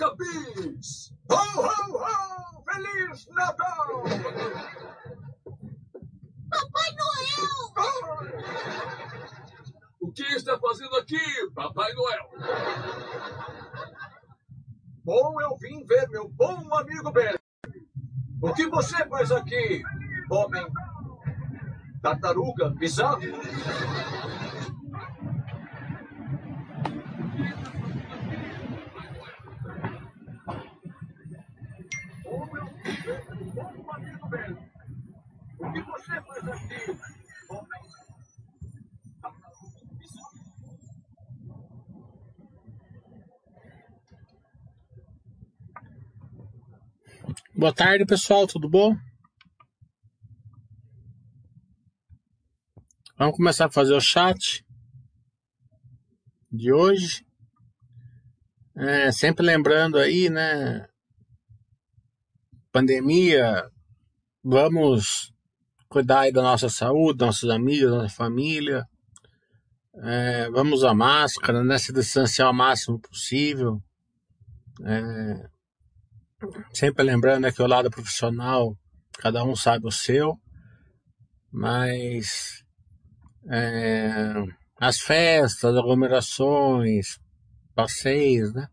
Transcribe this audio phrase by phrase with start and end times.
[0.00, 1.12] Maccabees!
[1.28, 2.64] Ho, ho, ho!
[2.64, 4.02] Feliz Natal!
[6.50, 7.50] Papai Noel!
[10.00, 11.20] O que está fazendo aqui,
[11.54, 12.30] Papai Noel?
[15.04, 17.36] Bom, eu vim ver meu bom amigo Ben.
[18.40, 19.82] O que você faz aqui,
[20.30, 20.66] homem?
[22.00, 23.20] Tartaruga bizarro?
[32.24, 34.56] Bom, eu vim ver meu bom amigo Ben.
[35.58, 36.98] O que você faz aqui,
[37.48, 37.82] homem?
[39.20, 40.40] Tartaruga bizarro?
[47.60, 48.96] Boa tarde, pessoal, tudo bom?
[53.18, 54.64] Vamos começar a fazer o chat
[56.50, 57.22] de hoje.
[58.74, 60.88] É, sempre lembrando aí, né?
[62.72, 63.70] Pandemia,
[64.42, 65.30] vamos
[65.86, 68.88] cuidar aí da nossa saúde, nossos amigos, da nossa família.
[69.96, 71.76] É, vamos usar máscara, né?
[71.76, 73.82] Se distanciar o máximo possível.
[74.82, 75.50] É,
[76.72, 78.76] Sempre lembrando né, que o lado profissional,
[79.18, 80.38] cada um sabe o seu,
[81.52, 82.64] mas
[83.50, 84.32] é,
[84.78, 87.18] as festas, aglomerações,
[87.74, 88.68] passeios, né?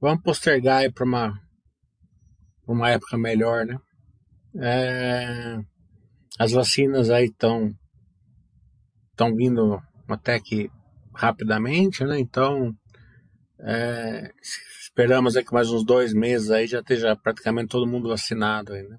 [0.00, 1.40] Vamos postergar para uma,
[2.66, 3.78] uma época melhor, né?
[4.56, 5.58] É,
[6.38, 7.72] as vacinas aí estão
[9.10, 10.70] estão vindo até que
[11.14, 12.18] rapidamente, né?
[12.18, 12.74] Então
[13.60, 14.32] é,
[15.00, 18.86] esperamos aí que mais uns dois meses aí já esteja praticamente todo mundo vacinado aí,
[18.86, 18.98] né?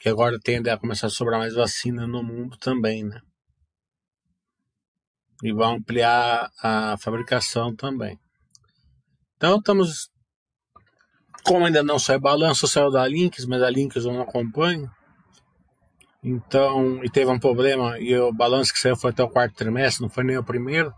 [0.00, 3.20] Que agora tende a começar a sobrar mais vacina no mundo também, né?
[5.44, 8.18] E vão ampliar a fabricação também.
[9.36, 10.10] Então estamos.
[11.44, 14.90] Como ainda não saiu balanço, saiu da Links, mas a Links eu não acompanho.
[16.20, 20.02] Então, e teve um problema, e o balanço que saiu foi até o quarto trimestre,
[20.02, 20.92] não foi nem o primeiro.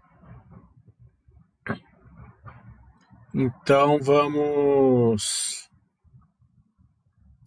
[3.35, 5.69] Então vamos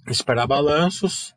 [0.07, 1.33] esperar balanços.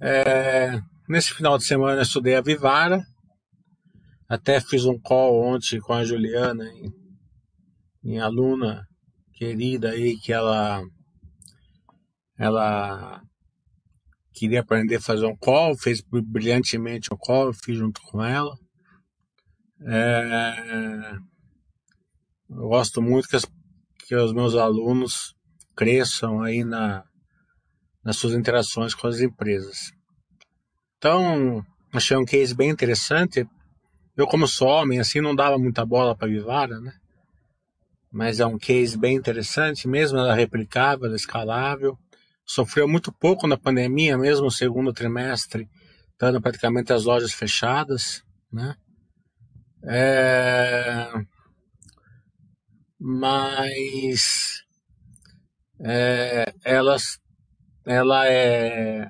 [0.00, 3.02] É, nesse final de semana eu estudei a Vivara.
[4.28, 6.64] Até fiz um call ontem com a Juliana,
[8.02, 8.86] minha aluna
[9.32, 10.82] querida aí, que ela
[12.38, 13.22] ela
[14.32, 18.56] queria aprender a fazer um call, fez brilhantemente o call, eu fiz junto com ela.
[19.86, 21.16] É,
[22.50, 23.46] eu gosto muito que, as,
[24.06, 25.34] que os meus alunos
[25.76, 27.04] cresçam aí na,
[28.02, 29.92] nas suas interações com as empresas.
[30.96, 33.46] Então, achei um case bem interessante.
[34.16, 36.92] Eu, como sou homem, assim, não dava muita bola para Vivara, né?
[38.10, 41.96] Mas é um case bem interessante, mesmo ela é replicável, ela é escalável.
[42.44, 45.68] Sofreu muito pouco na pandemia, mesmo no segundo trimestre,
[46.12, 48.74] estando praticamente as lojas fechadas, né?
[49.84, 51.12] É
[52.98, 54.62] mas
[55.80, 57.18] é, elas,
[57.86, 59.08] ela é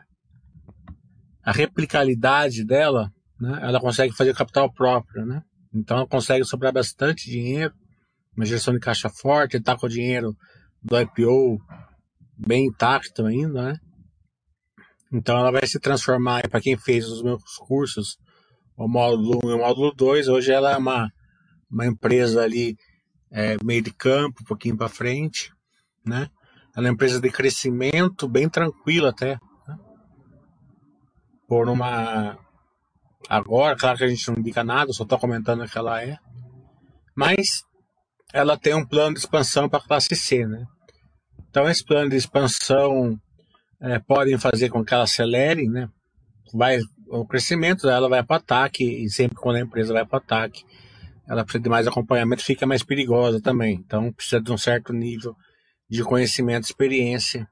[1.42, 3.10] a replicabilidade dela,
[3.40, 3.58] né?
[3.62, 5.42] Ela consegue fazer capital próprio, né?
[5.74, 7.72] Então ela consegue sobrar bastante dinheiro,
[8.36, 10.36] uma gestão de caixa forte, está com o dinheiro
[10.82, 11.58] do IPO
[12.36, 13.78] bem intacto ainda, né?
[15.12, 18.18] Então ela vai se transformar, para quem fez os meus cursos,
[18.76, 21.10] o módulo 1 e o módulo 2, hoje ela é uma,
[21.70, 22.76] uma empresa ali
[23.30, 25.52] é, meio de campo, um pouquinho para frente,
[26.04, 26.30] né?
[26.76, 29.38] Ela é uma empresa de crescimento bem tranquila até.
[29.66, 29.78] Né?
[31.46, 32.38] Por uma
[33.28, 36.16] agora, claro que a gente não indica nada, só estou comentando que ela é,
[37.16, 37.64] mas
[38.32, 40.64] ela tem um plano de expansão para a classe C, né?
[41.48, 43.18] Então esse plano de expansão
[43.80, 45.88] é, podem fazer com que ela acelere, né?
[46.54, 46.78] Vai
[47.10, 50.64] o crescimento dela vai para ataque e sempre quando a empresa vai para ataque
[51.28, 53.74] ela precisa de mais acompanhamento, fica mais perigosa também.
[53.74, 55.36] Então precisa de um certo nível
[55.88, 57.46] de conhecimento, experiência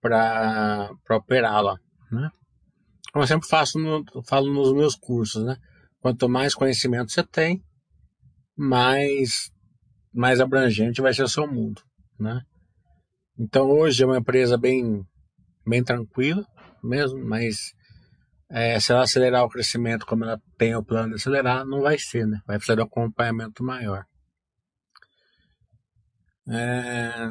[0.00, 1.76] para operá-la,
[2.10, 2.30] né?
[3.12, 5.56] Como eu sempre faço no, falo nos meus cursos, né?
[6.00, 7.62] Quanto mais conhecimento você tem,
[8.56, 9.50] mais
[10.12, 11.82] mais abrangente vai ser o seu mundo,
[12.18, 12.40] né?
[13.38, 15.04] Então hoje é uma empresa bem
[15.66, 16.44] bem tranquila
[16.82, 17.72] mesmo, mas
[18.52, 21.98] é, se ela acelerar o crescimento como ela tem o plano de acelerar, não vai
[21.98, 22.38] ser, né?
[22.46, 24.04] Vai precisar de um acompanhamento maior.
[26.46, 27.30] É...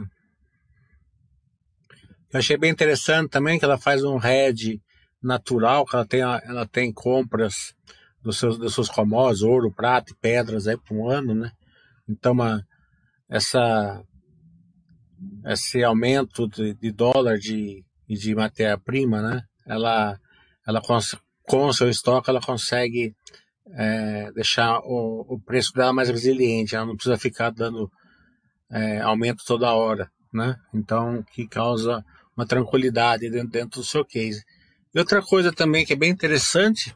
[2.33, 4.81] Eu achei bem interessante também que ela faz um hedge
[5.21, 7.75] natural, que ela tem, ela tem compras
[8.24, 11.51] dos seus, dos seus commodities, ouro, prata e pedras aí por um ano, né?
[12.09, 12.65] Então, uma,
[13.29, 14.01] essa,
[15.45, 19.44] esse aumento de, de dólar de, de matéria-prima, né?
[19.67, 20.17] Ela,
[20.68, 23.13] ela com o seu estoque, ela consegue
[23.74, 26.75] é, deixar o, o, preço dela mais resiliente.
[26.75, 27.92] Ela não precisa ficar dando
[28.72, 30.56] é, aumento toda hora, né?
[30.74, 32.04] Então, que causa
[32.36, 34.44] uma tranquilidade dentro, dentro do seu case.
[34.94, 36.96] E outra coisa também que é bem interessante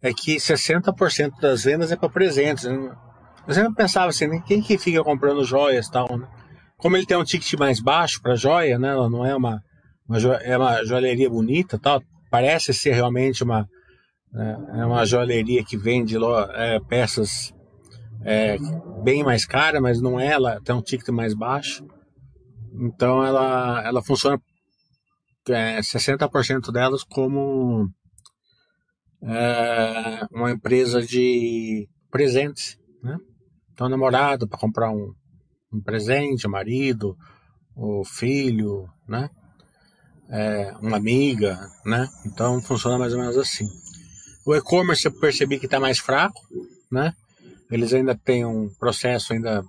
[0.00, 2.64] é que 60% das vendas é para presentes.
[2.64, 2.96] Né?
[3.46, 4.42] Eu sempre pensava assim, né?
[4.46, 6.28] quem que fica comprando joias e tal, né?
[6.76, 8.90] Como ele tem um ticket mais baixo para joia, né?
[8.90, 9.60] Ela não é uma,
[10.08, 12.02] uma é uma joalheria bonita, tal.
[12.30, 13.68] Parece ser realmente uma
[14.34, 16.16] é, é uma joalheria que vende
[16.54, 17.52] é, peças
[18.24, 18.56] é,
[19.02, 20.28] bem mais caras, mas não é.
[20.28, 21.86] Ela tem um ticket mais baixo.
[22.72, 24.40] Então ela ela funciona
[25.48, 27.88] é, 60% delas como
[29.22, 33.16] é, uma empresa de presentes, né?
[33.72, 35.12] Então, namorado para comprar um,
[35.72, 37.16] um presente, o marido,
[37.76, 39.30] o filho, né?
[40.30, 42.06] É, uma amiga, né?
[42.26, 43.66] Então funciona mais ou menos assim.
[44.46, 46.40] O e-commerce eu percebi que está mais fraco,
[46.90, 47.12] né?
[47.70, 49.62] Eles ainda têm um processo ainda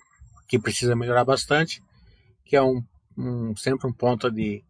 [0.47, 1.81] que precisa melhorar bastante,
[2.45, 2.81] que é um,
[3.17, 4.63] um sempre um ponto de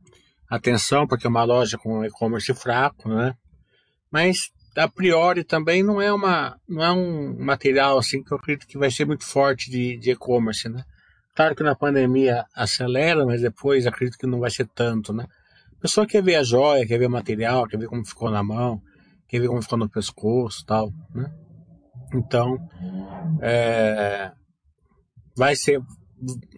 [0.49, 3.33] atenção, porque é uma loja com e-commerce fraco, né?
[4.11, 8.67] Mas a priori também não é uma não é um material assim que eu acredito
[8.67, 10.83] que vai ser muito forte de, de e-commerce, né?
[11.35, 15.25] Claro que na pandemia acelera, mas depois acredito que não vai ser tanto, né?
[15.79, 18.43] A pessoa quer ver a joia, quer ver o material, quer ver como ficou na
[18.43, 18.81] mão,
[19.27, 21.33] quer ver como ficou no pescoço, tal, né?
[22.13, 22.57] Então,
[23.41, 24.31] é,
[25.35, 25.81] vai ser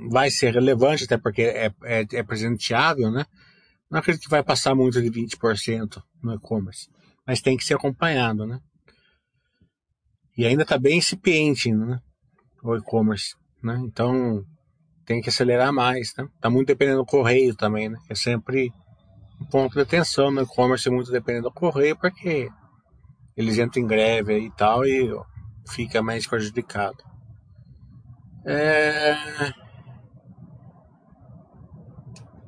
[0.10, 3.26] vai ser relevante até porque é, é, é presenteável, né?
[3.90, 6.90] Não acredito que vai passar muito de 20% no e-commerce
[7.26, 8.60] mas tem que ser acompanhado, né?
[10.38, 12.00] E ainda está bem incipiente, né?
[12.64, 13.80] O e-commerce, né?
[13.86, 14.44] Então
[15.06, 16.28] tem que acelerar mais, né?
[16.40, 17.98] Tá muito dependendo do correio também, né?
[18.10, 18.72] É sempre
[19.46, 22.50] ponto de atenção no e-commerce, muito dependendo do correio, porque
[23.36, 25.10] eles entram em greve e tal e
[25.70, 26.98] fica mais prejudicado.
[28.46, 29.16] É...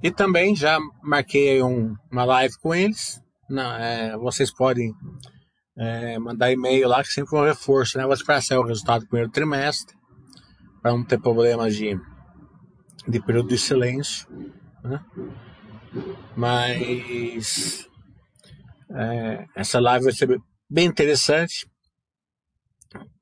[0.02, 4.94] E também já marquei um, uma live com eles, não, é, vocês podem
[5.78, 8.04] é, mandar e-mail lá que sempre um reforço, né?
[8.04, 9.96] Vou esperar sair o resultado do primeiro trimestre
[10.82, 11.98] para não ter problemas de,
[13.08, 14.28] de período de silêncio,
[14.84, 15.00] né?
[16.36, 17.88] Mas
[18.92, 21.68] é, essa live vai ser bem interessante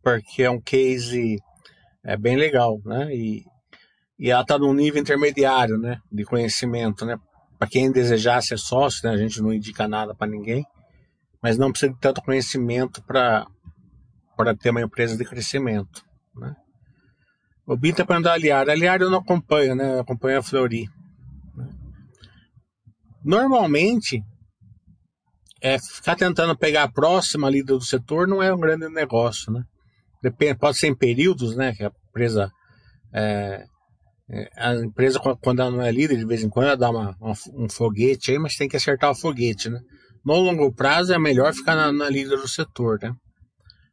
[0.01, 1.37] porque é um case
[2.03, 3.13] é bem legal, né?
[3.13, 3.43] E,
[4.17, 5.99] e ela está num nível intermediário, né?
[6.11, 7.17] De conhecimento, né?
[7.57, 10.65] Para quem desejar ser sócio, né, a gente não indica nada para ninguém,
[11.43, 13.45] mas não precisa de tanto conhecimento para
[14.59, 16.03] ter uma empresa de crescimento.
[16.35, 16.55] Né?
[17.67, 18.67] O Bita para andar aliar.
[18.67, 19.93] Aliar eu não acompanho, né?
[19.93, 20.87] Eu acompanho a Flori.
[23.23, 24.23] Normalmente,
[25.61, 29.63] é, ficar tentando pegar a próxima líder do setor não é um grande negócio, né?
[30.21, 31.73] Depende, pode ser em períodos, né?
[31.73, 32.51] Que a empresa
[33.13, 33.65] é,
[34.33, 37.15] é, a empresa, quando ela não é líder, de vez em quando ela dá uma,
[37.53, 39.79] um foguete aí, mas tem que acertar o foguete, né?
[40.23, 43.13] No longo prazo é melhor ficar na, na líder do setor, né?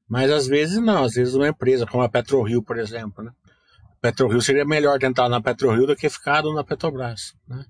[0.08, 3.32] Mas às vezes não, às vezes uma empresa, como a PetroRio, por exemplo, né?
[4.00, 7.64] PetroRio seria melhor tentar na PetroRio do que ficar na Petrobras, né?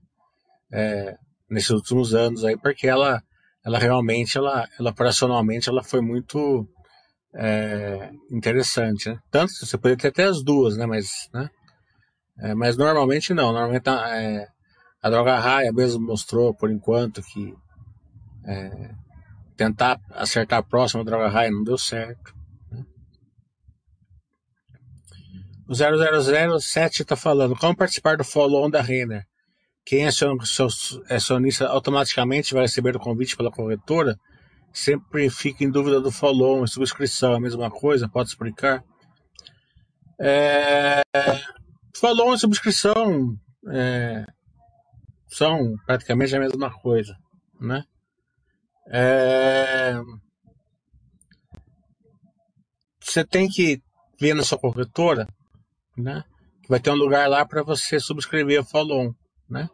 [0.71, 1.17] É,
[1.51, 3.23] nesses últimos anos aí, porque ela,
[3.65, 6.69] ela realmente, ela, ela operacionalmente, ela foi muito
[7.35, 9.19] é, interessante, né?
[9.31, 10.87] Tanto você poderia ter até as duas, né?
[10.87, 11.49] Mas, né?
[12.41, 13.53] É, mas normalmente não.
[13.53, 14.47] Normalmente a, é,
[15.03, 17.55] a droga raia mesmo mostrou por enquanto que
[18.47, 18.91] é,
[19.57, 22.35] tentar acertar a próxima droga raia não deu certo.
[22.71, 22.85] Né?
[25.69, 29.28] O 0007 está falando como participar do follow-on da Renner.
[29.89, 30.11] Quem é
[31.09, 34.21] acionista automaticamente vai receber o convite pela corretora.
[34.71, 37.33] Sempre fica em dúvida do follow-on e subscrição.
[37.33, 38.07] A mesma coisa?
[38.07, 38.85] Pode explicar?
[40.21, 41.01] É,
[41.99, 43.35] Falou em subscrição,
[43.71, 44.27] é,
[45.27, 47.17] são praticamente a mesma coisa,
[47.59, 47.83] né?
[48.91, 49.95] É,
[53.01, 53.81] você tem que
[54.21, 55.27] ver na sua corretora,
[55.97, 56.23] né?
[56.63, 59.15] Que vai ter um lugar lá para você subscrever o follow
[59.49, 59.69] né?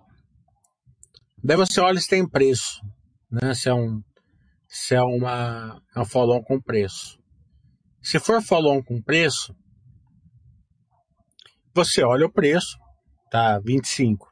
[1.46, 2.80] Daí você olha se tem preço,
[3.30, 3.52] né?
[3.54, 4.02] Se é um,
[4.66, 7.18] se é uma, é um follow com preço.
[8.02, 9.54] Se for follow com preço,
[11.74, 12.78] você olha o preço,
[13.30, 14.26] tá 25,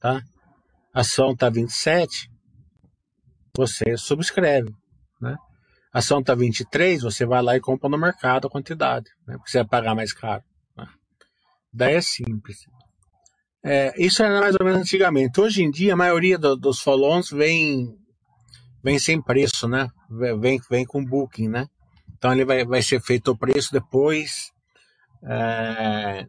[0.00, 0.20] tá?
[0.92, 2.28] A ação tá 27,
[3.56, 4.72] você subscreve,
[5.20, 5.36] né?
[5.92, 9.36] A ação tá 23, você vai lá e compra no mercado a quantidade, né?
[9.36, 10.42] Porque você vai pagar mais caro.
[10.76, 10.86] Né?
[11.72, 12.66] Daí é simples.
[13.64, 15.40] É, isso era mais ou menos antigamente.
[15.40, 17.88] Hoje em dia, a maioria do, dos follow-ons vem,
[18.82, 19.88] vem sem preço, né?
[20.40, 21.66] Vem, vem com booking, né?
[22.16, 24.50] Então ele vai, vai ser feito o preço depois
[25.24, 26.26] é,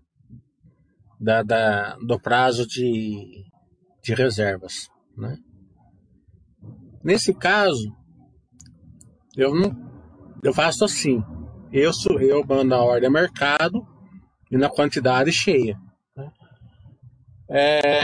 [1.20, 3.46] da, da, do prazo de,
[4.04, 5.38] de reservas, né?
[7.04, 7.96] Nesse caso,
[9.38, 9.74] eu não,
[10.44, 11.24] eu faço assim.
[11.72, 13.86] Eu eu mando a ordem ao mercado
[14.52, 15.78] e na quantidade cheia.
[17.50, 18.00] É...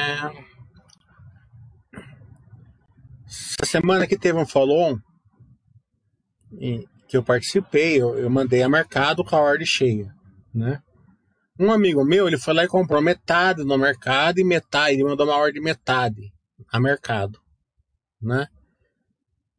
[3.26, 5.00] Essa semana que teve um follow
[7.08, 10.14] que eu participei, eu, eu mandei a mercado com a ordem cheia,
[10.54, 10.82] né?
[11.60, 15.26] Um amigo meu, ele foi lá e comprou metade no mercado e metade, ele mandou
[15.26, 16.34] uma ordem metade
[16.72, 17.40] a mercado,
[18.22, 18.48] né?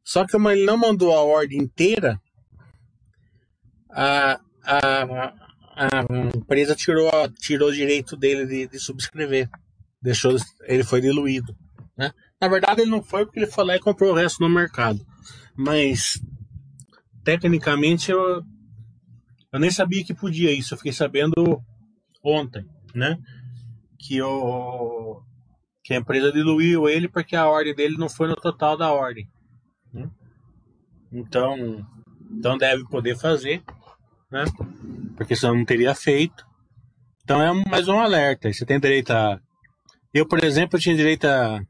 [0.03, 2.19] Só que ele não mandou a ordem inteira,
[3.89, 5.33] a, a,
[5.75, 9.49] a empresa tirou, tirou o direito dele de, de subscrever.
[10.01, 11.55] Deixou, ele foi diluído.
[11.97, 12.11] Né?
[12.39, 14.99] Na verdade, ele não foi porque ele lá e comprou o resto no mercado.
[15.55, 16.19] Mas,
[17.23, 18.43] tecnicamente, eu,
[19.51, 20.73] eu nem sabia que podia isso.
[20.73, 21.33] Eu fiquei sabendo
[22.23, 22.63] ontem,
[22.93, 23.17] né?
[23.99, 25.21] Que, o,
[25.83, 29.27] que a empresa diluiu ele porque a ordem dele não foi no total da ordem.
[29.91, 30.09] Né?
[31.11, 31.85] Então,
[32.31, 33.63] então deve poder fazer,
[34.31, 34.45] né?
[35.15, 36.45] Porque senão não teria feito.
[37.23, 38.51] Então é mais um alerta.
[38.51, 39.39] Você tem direito a.
[40.17, 41.61] Eu, por exemplo, tinha direito a.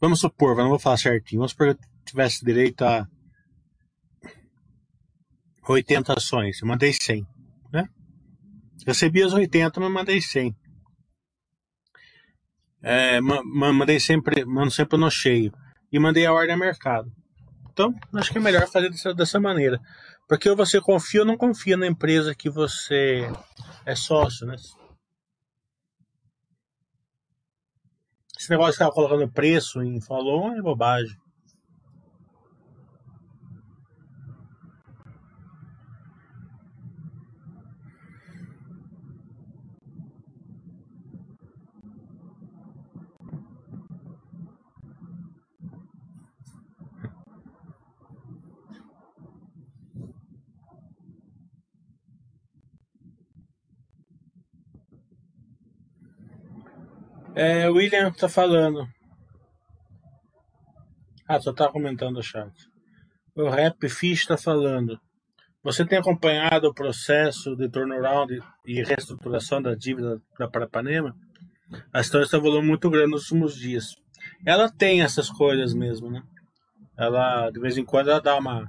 [0.00, 1.40] Vamos supor, não vou falar certinho.
[1.40, 3.08] Vamos supor que eu tivesse direito a
[5.68, 6.62] 80 ações.
[6.62, 7.26] Eu mandei 100,
[7.72, 7.88] né?
[8.86, 10.54] Recebi as 80, mas mandei 100.
[12.80, 15.52] É, mandei sempre, mando sempre no cheio.
[15.90, 17.10] E mandei a ordem a mercado.
[17.72, 19.80] Então, acho que é melhor fazer dessa, dessa maneira.
[20.28, 23.28] Porque você confia ou não confia na empresa que você
[23.84, 24.54] é sócio, né?
[28.38, 31.16] Esse negócio de ficar colocando preço em follow é bobagem.
[57.40, 58.84] É, William tá falando.
[61.28, 62.52] Ah, só tá comentando o chat.
[63.32, 64.98] O Rap Fish tá falando.
[65.62, 71.14] Você tem acompanhado o processo de turnaround e reestruturação da dívida da Parapanema?
[71.92, 73.94] A história está evoluindo muito grande nos últimos dias.
[74.44, 76.20] Ela tem essas coisas mesmo, né?
[76.96, 78.68] Ela, de vez em quando, ela dá uma,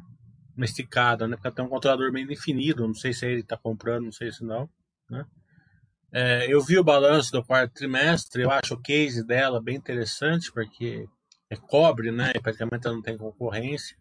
[0.56, 1.36] uma esticada, né?
[1.36, 2.86] Porque ela tem um controlador bem definido.
[2.86, 4.70] Não sei se ele está comprando, não sei se não,
[5.10, 5.26] né?
[6.12, 10.52] É, eu vi o balanço do quarto trimestre, eu acho o case dela bem interessante,
[10.52, 11.08] porque
[11.50, 12.32] é cobre, né?
[12.36, 13.96] E praticamente ela não tem concorrência.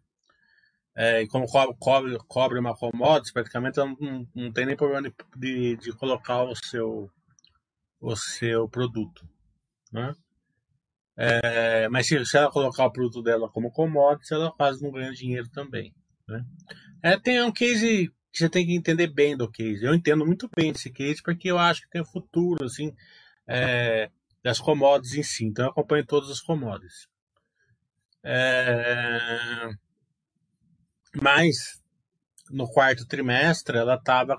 [0.96, 5.14] É, e como cobre, cobre, uma commodity, praticamente ela não, não tem nem problema de,
[5.36, 7.08] de, de, colocar o seu,
[8.00, 9.28] o seu produto.
[9.92, 10.12] Né?
[11.16, 15.12] É, mas se, se, ela colocar o produto dela como commodity, ela quase não ganha
[15.12, 15.94] dinheiro também.
[16.26, 16.44] Né?
[17.02, 19.85] É, tem um case você tem que entender bem do case.
[19.85, 22.92] Eu entendo muito bem esse case porque eu acho que tem futuro, assim,
[23.47, 24.11] é,
[24.42, 25.44] das commodities em si.
[25.44, 27.08] Então eu acompanho todas as commodities.
[28.23, 29.70] É,
[31.23, 31.80] mas
[32.50, 34.37] no quarto trimestre ela estava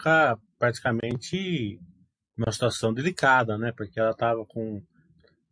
[0.58, 1.80] praticamente
[2.38, 3.72] numa situação delicada, né?
[3.76, 4.82] Porque ela estava com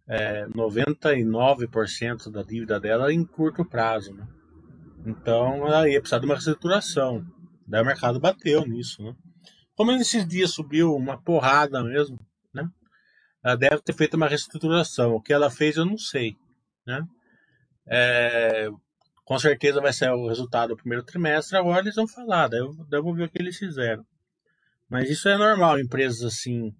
[0.08, 4.28] é, 99% da dívida dela em curto prazo, né?
[5.06, 7.26] Então ela ia precisar de uma reestruturação.
[7.68, 9.14] Daí o mercado bateu nisso, né?
[9.76, 12.20] Como nesses dias subiu uma porrada mesmo,
[12.54, 12.68] né?
[13.44, 15.14] Ela deve ter feito uma reestruturação.
[15.14, 16.36] O que ela fez eu não sei,
[16.86, 17.06] né?
[17.86, 18.70] É,
[19.24, 21.58] com certeza vai ser o resultado do primeiro trimestre.
[21.58, 24.06] Agora eles vão falar, daí eu, daí eu vou ver o que eles fizeram.
[24.90, 26.74] Mas isso é normal, empresas assim,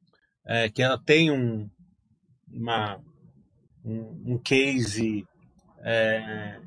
[0.46, 1.70] é, que ela tem um,
[2.50, 3.00] uma,
[3.84, 5.28] um, um case
[5.80, 6.60] é,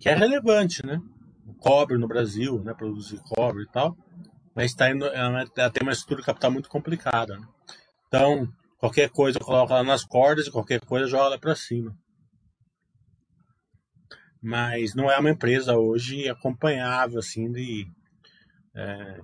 [0.00, 1.00] que é relevante, né?
[1.60, 3.96] Cobre no Brasil, né, produzir cobre e tal,
[4.54, 7.38] mas tá indo, ela tem uma estrutura de capital muito complicada.
[7.38, 7.46] Né?
[8.08, 8.48] Então,
[8.78, 11.96] qualquer coisa coloca ela nas cordas e qualquer coisa joga ela para cima.
[14.42, 17.86] Mas não é uma empresa hoje acompanhável assim de,
[18.74, 19.20] é,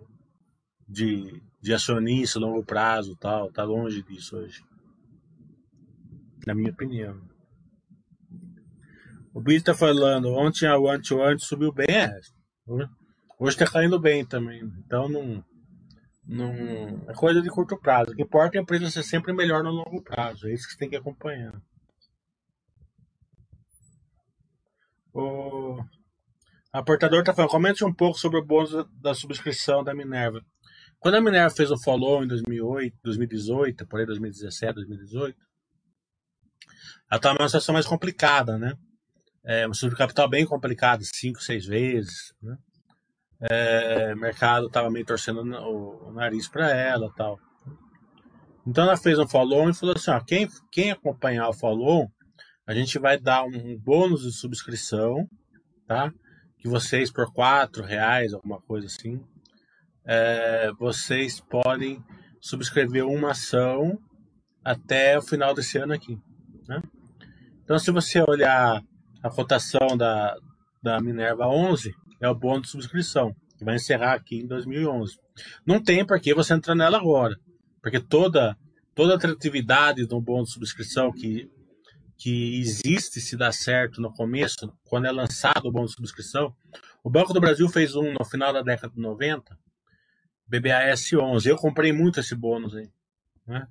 [0.88, 4.60] de, de acionista a longo prazo tal, tá longe disso hoje.
[6.46, 7.31] Na minha opinião.
[9.34, 12.10] O Billy tá falando, ontem a One to One subiu bem, é.
[13.38, 14.62] Hoje tá caindo bem também.
[14.84, 15.44] Então não,
[16.24, 18.12] não, é coisa de curto prazo.
[18.12, 20.46] O que importa é a empresa ser sempre melhor no longo prazo.
[20.46, 21.52] É isso que você tem que acompanhar.
[25.14, 25.82] O
[26.72, 30.40] aportador está falando, comente um pouco sobre o bônus da subscrição da Minerva.
[30.98, 35.36] Quando a Minerva fez o follow em 2008, 2018, por aí 2017, 2018,
[37.10, 38.74] ela estava numa situação mais complicada, né?
[39.44, 42.56] É, um de capital bem complicado, cinco, seis vezes, né?
[43.40, 47.40] É, mercado estava meio torcendo o, nariz para ela tal.
[48.64, 52.08] Então ela fez um follow e falou assim, ó, quem, quem acompanhar o follow,
[52.64, 55.28] a gente vai dar um, bônus de subscrição,
[55.88, 56.12] tá?
[56.58, 59.20] Que vocês por quatro reais, alguma coisa assim,
[60.04, 62.00] é, vocês podem
[62.40, 63.98] subscrever uma ação
[64.64, 66.16] até o final desse ano aqui.
[66.68, 66.80] Né?
[67.64, 68.80] Então, se você olhar
[69.22, 70.36] a cotação da,
[70.82, 75.16] da Minerva 11, é o bônus de subscrição, que vai encerrar aqui em 2011.
[75.64, 77.36] Não tem por que você entrar nela agora,
[77.80, 78.56] porque toda,
[78.94, 81.48] toda a atratividade de um bônus de subscrição que,
[82.18, 86.54] que existe se dá certo no começo, quando é lançado o bônus de subscrição,
[87.04, 89.58] o Banco do Brasil fez um no final da década de 90,
[90.46, 91.48] BBAS 11.
[91.48, 92.88] Eu comprei muito esse bônus aí.
[93.46, 93.66] Né?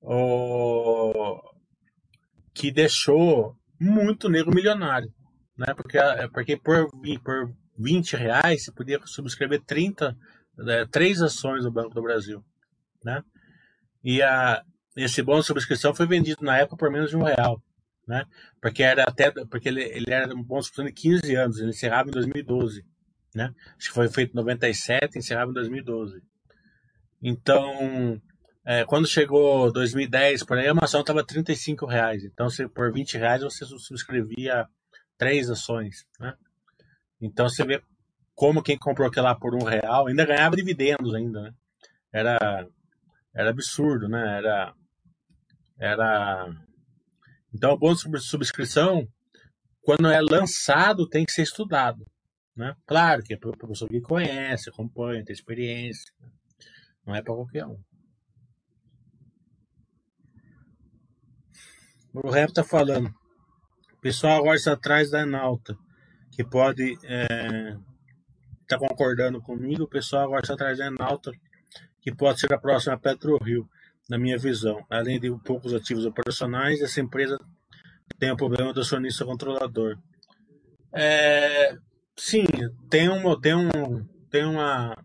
[0.00, 1.38] O...
[2.54, 5.08] Que deixou muito negro milionário.
[5.56, 5.74] Né?
[5.74, 5.98] Porque,
[6.32, 6.88] porque por,
[7.22, 10.16] por 20 reais você podia subscrever 30,
[10.68, 12.44] é, três ações do Banco do Brasil.
[13.04, 13.22] Né?
[14.02, 14.62] E a,
[14.96, 17.62] esse bônus de subscrição foi vendido na época por menos de um real.
[18.06, 18.24] Né?
[18.60, 22.12] Porque era até porque ele, ele era um bônus de 15 anos, ele encerrava em
[22.12, 22.84] 2012
[23.36, 23.54] né?
[23.76, 26.22] Acho que foi feito em 97 e encerrava em 2012.
[27.22, 28.20] Então,
[28.66, 32.24] é, quando chegou 2010, por aí, a ação estava 35 reais.
[32.24, 34.66] Então, se, por 20 reais você subscrevia
[35.16, 36.34] três ações, né?
[37.20, 37.80] Então, você vê
[38.34, 41.54] como quem comprou aquilo lá por um real ainda ganhava dividendos ainda, né?
[42.12, 42.68] Era,
[43.32, 44.38] era absurdo, né?
[44.38, 44.74] Era,
[45.78, 46.50] era...
[47.54, 49.06] Então, o bônus de subscrição,
[49.80, 52.04] quando é lançado, tem que ser estudado.
[52.56, 52.74] Né?
[52.84, 56.12] Claro que é para o professor que conhece, acompanha, tem experiência.
[57.06, 57.78] Não é para qualquer um.
[62.22, 63.08] O rap está falando.
[63.92, 65.76] O pessoal agora está atrás da Enalta,
[66.32, 67.76] que pode é,
[68.68, 69.84] tá concordando comigo.
[69.84, 71.32] O pessoal agora está atrás da Enalta,
[72.00, 73.68] que pode ser a próxima PetroRio,
[74.08, 74.84] na minha visão.
[74.88, 77.38] Além de poucos ativos operacionais, essa empresa
[78.18, 79.98] tem o problema do acionista controlador.
[80.92, 81.76] É,
[82.18, 82.46] Sim,
[82.88, 84.96] tem um, tem um, tem uma,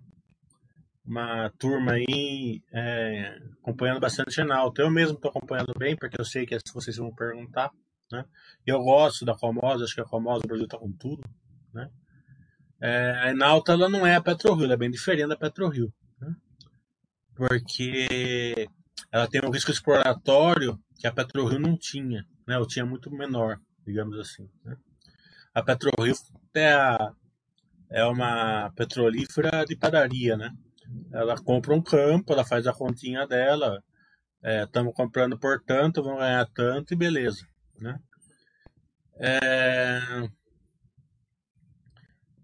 [1.11, 4.81] uma turma aí é, acompanhando bastante Enalta.
[4.81, 7.69] Eu mesmo estou acompanhando bem, porque eu sei que vocês vão perguntar,
[8.09, 8.23] né?
[8.65, 11.21] Eu gosto da Comosa, acho que a Comosa, o Brasil está com tudo,
[11.73, 11.89] né?
[12.79, 16.33] É, a Enalta, ela não é a PetroRio, ela é bem diferente da PetroRio, né?
[17.35, 18.69] Porque
[19.11, 22.57] ela tem um risco exploratório que a PetroRio não tinha, né?
[22.57, 24.77] Ou tinha muito menor, digamos assim, né?
[25.53, 26.15] A PetroRio
[26.55, 27.11] é,
[27.89, 30.49] é uma petrolífera de padaria, né?
[31.11, 33.83] Ela compra um campo, ela faz a continha dela,
[34.43, 37.45] estamos é, comprando por tanto, vamos ganhar tanto e beleza,
[37.79, 37.99] né?
[39.19, 39.99] É...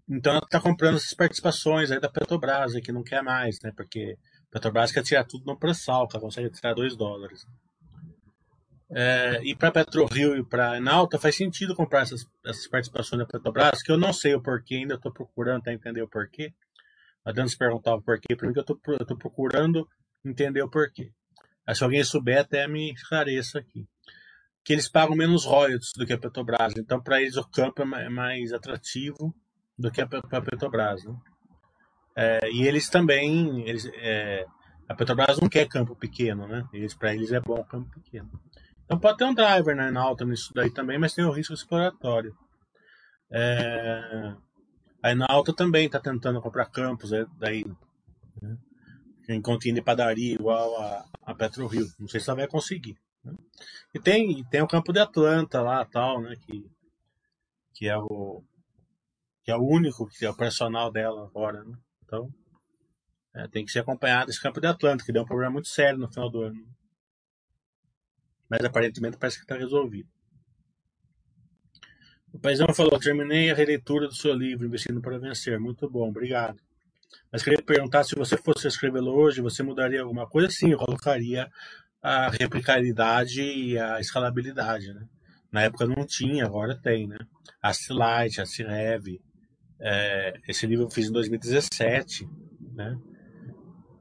[0.08, 3.72] Então ela está comprando essas participações aí da Petrobras, que não quer mais, né?
[3.76, 4.16] Porque
[4.48, 7.44] a Petrobras quer tirar tudo no pré-sal, ela consegue tirar 2 dólares.
[8.90, 13.82] É, e para PetroRio e para Enalta faz sentido comprar essas, essas participações da Petrobras,
[13.82, 16.54] que eu não sei o porquê, ainda estou procurando até entender o porquê.
[17.24, 19.86] A Dani se perguntava o porquê, para mim que eu estou procurando
[20.24, 21.12] entender o porquê.
[21.74, 23.86] Se alguém souber, até me esclareça aqui.
[24.64, 28.08] Que eles pagam menos royalties do que a Petrobras, então para eles o campo é
[28.08, 29.34] mais atrativo
[29.78, 31.04] do que a, a Petrobras.
[31.04, 31.16] Né?
[32.16, 34.46] É, e eles também, eles, é,
[34.88, 36.66] a Petrobras não quer campo pequeno, né?
[36.72, 38.30] Eles, para eles é bom campo pequeno.
[38.84, 41.52] Então pode ter um driver né, na alta nisso daí também, mas tem o risco
[41.52, 42.34] exploratório.
[43.30, 44.34] É...
[45.02, 47.64] A Enalta também está tentando comprar campos é, daí,
[48.42, 48.58] né?
[49.28, 51.86] em continha padaria igual a, a PetroRio.
[51.98, 52.96] Não sei se ela vai conseguir.
[53.22, 53.34] Né?
[53.94, 56.34] E tem, tem o campo de Atlanta lá, tal, né?
[56.36, 56.70] Que,
[57.74, 58.42] que é o
[59.44, 61.76] que é o único que é o personal dela agora, né?
[62.04, 62.32] Então
[63.34, 65.98] é, tem que ser acompanhado esse campo de Atlanta, que deu um problema muito sério
[65.98, 66.78] no final do ano
[68.48, 70.08] mas aparentemente parece que está resolvido.
[72.32, 75.60] O paizão falou: terminei a releitura do seu livro, Investindo para Vencer.
[75.60, 76.58] Muito bom, obrigado.
[77.32, 80.50] Mas queria perguntar se você fosse escrevê-lo hoje, você mudaria alguma coisa?
[80.50, 81.48] Sim, eu colocaria
[82.02, 84.92] a replicabilidade e a escalabilidade.
[84.92, 85.06] Né?
[85.50, 87.06] Na época não tinha, agora tem.
[87.06, 87.18] Né?
[87.62, 89.20] A Light, a Cirev.
[89.80, 92.28] É, esse livro eu fiz em 2017.
[92.74, 92.98] Né?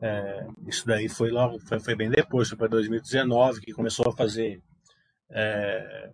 [0.02, 4.16] É, isso daí foi logo, foi, foi bem depois, foi para 2019 que começou a
[4.16, 4.62] fazer,
[5.32, 6.12] é,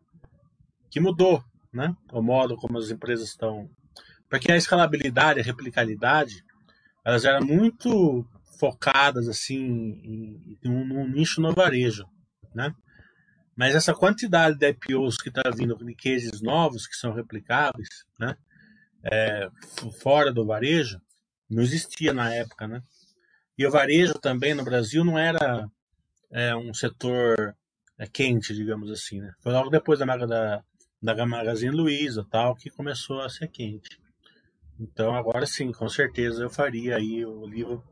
[0.90, 1.44] que mudou,
[1.74, 1.96] né?
[2.12, 3.70] O modo como as empresas estão,
[4.30, 6.44] porque a escalabilidade, a replicabilidade,
[7.06, 8.26] elas eram muito
[8.60, 9.60] focadas assim
[10.04, 12.06] em, em um, nicho no varejo,
[12.54, 12.74] né?
[13.56, 18.36] Mas essa quantidade de IPOs que está vindo de cases novos que são replicáveis, né?
[19.04, 19.50] É,
[20.02, 21.00] fora do varejo,
[21.50, 22.82] não existia na época, né?
[23.58, 25.68] E o varejo também no Brasil não era
[26.32, 27.56] é, um setor
[28.00, 29.32] é, quente, digamos assim, né?
[29.42, 30.64] Foi logo depois da, da,
[31.04, 34.00] da Magazine Luiza tal que começou a ser quente.
[34.80, 37.84] Então agora sim, com certeza eu faria aí o livro,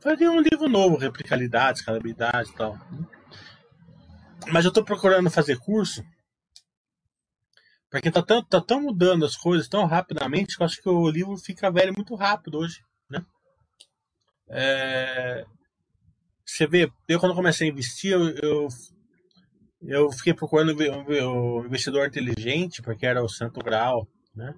[0.00, 2.78] faria um livro novo, replicabilidade, escalabilidade tal.
[4.52, 6.04] Mas eu estou procurando fazer curso
[7.90, 11.08] porque tá tão, tá tão mudando as coisas tão rapidamente que eu acho que o
[11.08, 13.24] livro fica velho muito rápido hoje, né?
[14.50, 15.46] É,
[16.44, 18.68] você vê, eu quando comecei a investir, eu, eu,
[19.82, 24.54] eu fiquei procurando o investidor inteligente, porque era o santo grau, né?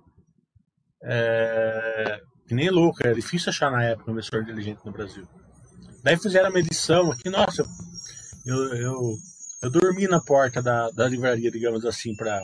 [1.02, 5.26] É, que nem louco, era difícil achar na época um investidor inteligente no Brasil.
[6.02, 7.64] Daí fizeram uma edição aqui, nossa,
[8.46, 9.16] eu, eu,
[9.62, 12.42] eu dormi na porta da, da livraria, digamos assim, para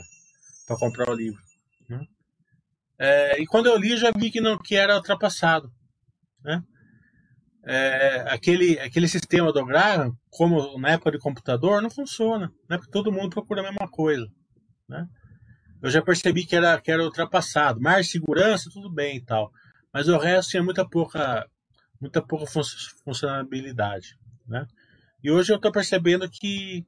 [0.78, 1.40] comprar o livro.
[1.88, 2.06] Né?
[2.98, 5.70] É, e quando eu li, já vi que, não, que era ultrapassado.
[6.44, 6.62] Né?
[7.68, 12.52] É, aquele, aquele sistema do Graham, como na época de computador, não funciona.
[12.70, 12.76] Né?
[12.78, 14.26] Porque todo mundo procura a mesma coisa.
[14.88, 15.04] Né?
[15.82, 17.80] Eu já percebi que era, que era ultrapassado.
[17.80, 19.50] Mais segurança, tudo bem e tal.
[19.92, 21.44] Mas o resto tinha muita pouca,
[22.00, 22.46] muita pouca
[23.04, 24.16] funcionalidade.
[24.46, 24.64] Né?
[25.22, 26.86] E hoje eu estou percebendo que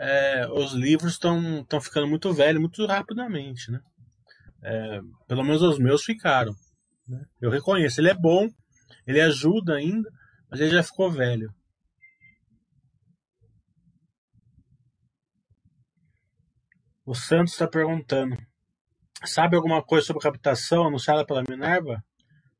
[0.00, 3.80] é, os livros estão ficando muito velhos muito rapidamente, né?
[4.62, 6.52] É, pelo menos os meus ficaram.
[7.06, 7.20] Né?
[7.40, 8.48] Eu reconheço, ele é bom,
[9.06, 10.10] ele ajuda ainda,
[10.50, 11.52] mas ele já ficou velho.
[17.04, 18.36] O Santos está perguntando:
[19.24, 22.04] sabe alguma coisa sobre captação anunciada pela Minerva?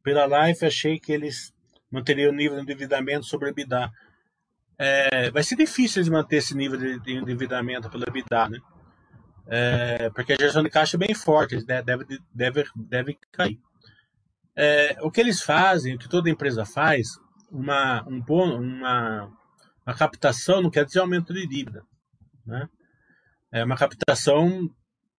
[0.02, 1.52] Pela Life, achei que eles
[1.90, 3.92] manteriam o nível de endividamento sobre a EBITDA
[4.78, 8.58] é, vai ser difícil de manter esse nível de, endividamento pela EBITDA, né?
[9.50, 13.58] É, porque a geração de caixa é bem forte, deve, deve, deve cair.
[14.60, 17.10] É, o que eles fazem, o que toda empresa faz,
[17.48, 19.30] uma, um, uma,
[19.86, 21.80] uma captação não quer dizer aumento de dívida.
[22.44, 22.68] Né?
[23.52, 24.68] É uma captação,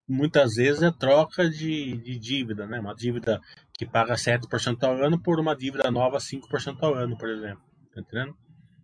[0.06, 2.82] muitas vezes, é troca de, de dívida, né?
[2.82, 3.40] uma dívida
[3.78, 7.64] que paga 7% ao ano por uma dívida nova 5% ao ano, por exemplo.
[7.96, 8.36] Tá entendendo?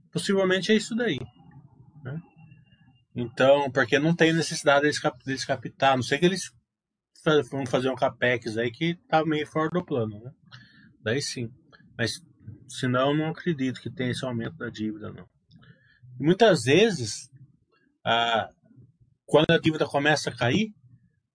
[0.09, 1.19] Possivelmente é isso daí.
[2.01, 2.21] Né?
[3.13, 6.49] Então, porque não tem necessidade deles, cap captar, a não sei que eles
[7.49, 10.31] vão fazer um capex aí que tá meio fora do plano, né?
[11.01, 11.49] Daí sim.
[11.97, 12.21] Mas
[12.67, 15.27] senão não acredito que tenha esse aumento da dívida, não.
[16.19, 17.29] Muitas vezes,
[18.05, 18.49] a,
[19.25, 20.73] quando a dívida começa a cair,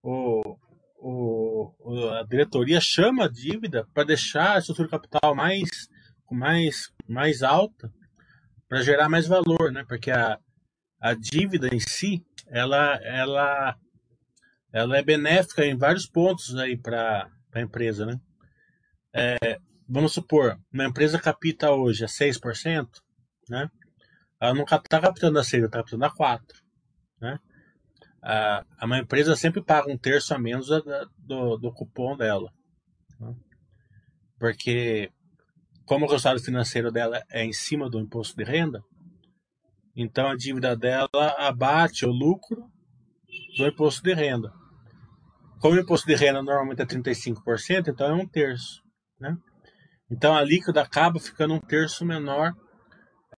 [0.03, 0.57] o,
[0.99, 5.69] o, a diretoria chama a dívida para deixar a estrutura capital mais,
[6.31, 7.93] mais, mais alta
[8.69, 9.85] para gerar mais valor, né?
[9.89, 10.39] Porque a,
[11.01, 13.77] a dívida em si, ela, ela,
[14.73, 18.21] ela é benéfica em vários pontos aí para a empresa, né?
[19.13, 22.87] É, vamos supor, uma empresa capita hoje a 6%,
[23.49, 23.69] né?
[24.41, 26.47] Ela não está captando a 6, ela está captando a 4,
[27.21, 27.39] né?
[28.23, 30.69] A, uma empresa sempre paga um terço a menos
[31.19, 32.53] do, do cupom dela.
[33.19, 33.35] Né?
[34.39, 35.11] Porque
[35.85, 38.83] como o resultado financeiro dela é em cima do imposto de renda,
[39.97, 42.71] então a dívida dela abate o lucro
[43.57, 44.60] do imposto de renda.
[45.61, 48.83] Como o imposto de renda normalmente é 35%, então é um terço.
[49.21, 49.37] Né?
[50.11, 52.53] Então a líquida acaba ficando um terço menor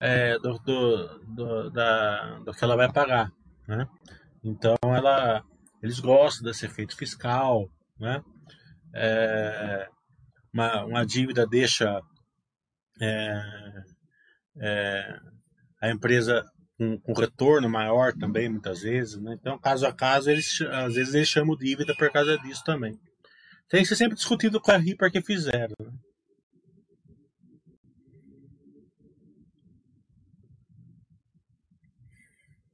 [0.01, 3.31] é, do, do, do, da, do que ela vai pagar.
[3.67, 3.87] Né?
[4.45, 5.43] Então ela,
[5.83, 7.69] eles gostam desse efeito fiscal.
[7.99, 8.23] Né?
[8.95, 9.89] É,
[10.55, 12.01] uma, uma dívida deixa
[13.01, 13.43] é,
[14.61, 15.17] é,
[15.81, 16.45] a empresa
[17.03, 19.21] com, retorno maior também, muitas vezes.
[19.21, 19.37] Né?
[19.41, 22.99] Então, caso a caso, eles, às vezes eles chamam dívida por causa disso também.
[23.69, 25.75] Tem que ser sempre discutido com a RIPA que fizeram.
[25.81, 25.93] Né?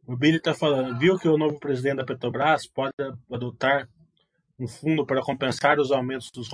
[0.06, 2.94] O Billy está falando, viu que o novo presidente da Petrobras pode
[3.30, 3.86] adotar
[4.58, 6.48] um fundo para compensar os aumentos dos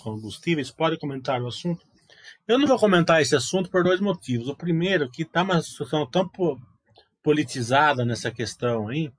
[0.00, 0.70] combustíveis?
[0.70, 1.86] Pode comentar o assunto?
[2.48, 4.48] Eu não vou comentar esse assunto por dois motivos.
[4.48, 6.30] O primeiro, que está uma situação tão
[7.22, 9.10] politizada nessa questão aí,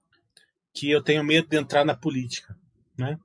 [0.73, 2.55] que eu tenho medo de entrar na política.
[2.97, 3.17] Né?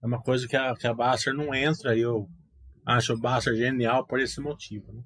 [0.00, 2.28] É uma coisa que a, que a Basser não entra e eu
[2.86, 4.92] acho o Basser genial por esse motivo.
[4.92, 5.02] Né?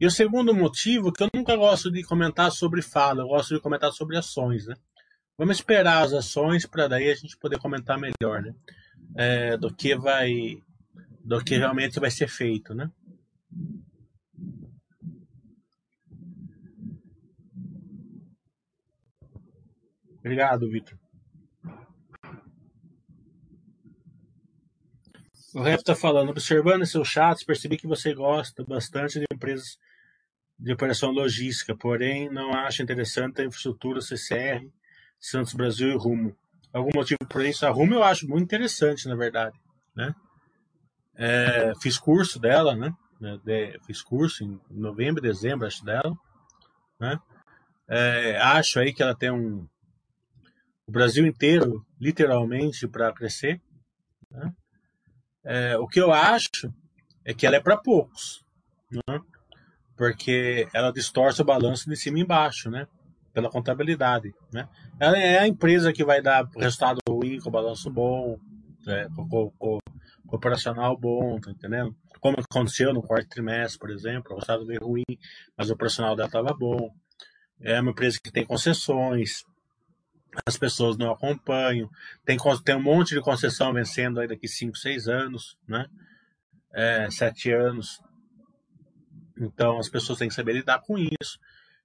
[0.00, 3.60] E o segundo motivo, que eu nunca gosto de comentar sobre fala, eu gosto de
[3.60, 4.76] comentar sobre ações, né?
[5.36, 8.54] Vamos esperar as ações para daí a gente poder comentar melhor, né?
[9.16, 10.62] É, do que vai,
[11.24, 12.90] do que realmente vai ser feito, né?
[20.18, 20.98] Obrigado, Vitor.
[25.54, 29.78] O Rep está falando, observando seus chats, percebi que você gosta bastante de empresas
[30.58, 34.68] de operação logística, porém não acha interessante a infraestrutura CCR,
[35.18, 36.36] Santos Brasil e Rumo.
[36.72, 37.64] Algum motivo por isso?
[37.64, 39.58] A Rumo eu acho muito interessante, na verdade.
[39.96, 40.14] Né?
[41.14, 42.92] É, fiz curso dela, né?
[43.20, 46.16] De, fiz curso em novembro, dezembro, acho dela.
[47.00, 47.18] Né?
[47.88, 49.66] É, acho aí que ela tem um
[50.86, 53.60] o Brasil inteiro, literalmente, para crescer.
[54.30, 54.54] Né?
[55.44, 56.72] É, o que eu acho
[57.24, 58.42] é que ela é para poucos.
[58.90, 59.20] Né?
[59.98, 62.86] porque ela distorce o balanço de cima e embaixo, né?
[63.34, 64.68] Pela contabilidade, né?
[64.98, 68.38] Ela é a empresa que vai dar resultado ruim com balanço bom,
[68.86, 69.08] né?
[69.14, 69.78] com, com, com,
[70.26, 71.94] com operacional bom, tá entendendo?
[72.20, 75.04] Como aconteceu no quarto trimestre, por exemplo, o resultado veio ruim,
[75.56, 76.90] mas o operacional dela estava bom.
[77.60, 79.44] É uma empresa que tem concessões,
[80.46, 81.90] as pessoas não acompanham,
[82.24, 85.86] tem, tem um monte de concessão vencendo aí daqui 5, 6 anos, né?
[86.72, 88.00] É, 7 anos.
[89.36, 91.38] Então as pessoas têm que saber lidar com isso.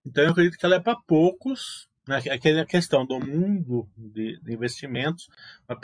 [0.05, 2.17] Então eu acredito que ela é para poucos, né?
[2.31, 5.29] aquela questão do mundo de, de investimentos,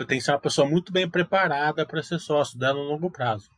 [0.07, 3.49] tem que ser uma pessoa muito bem preparada para ser sócio dela no longo prazo.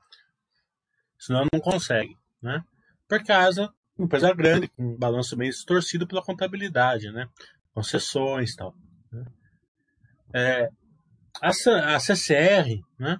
[1.21, 2.63] Senão não consegue, né?
[3.07, 7.27] Por causa uma empresa grande, com um balanço meio distorcido pela contabilidade, né?
[7.75, 8.75] Concessões e tal.
[9.11, 9.25] Né?
[10.33, 10.69] É,
[11.39, 11.49] a,
[11.95, 13.17] a CCR, né?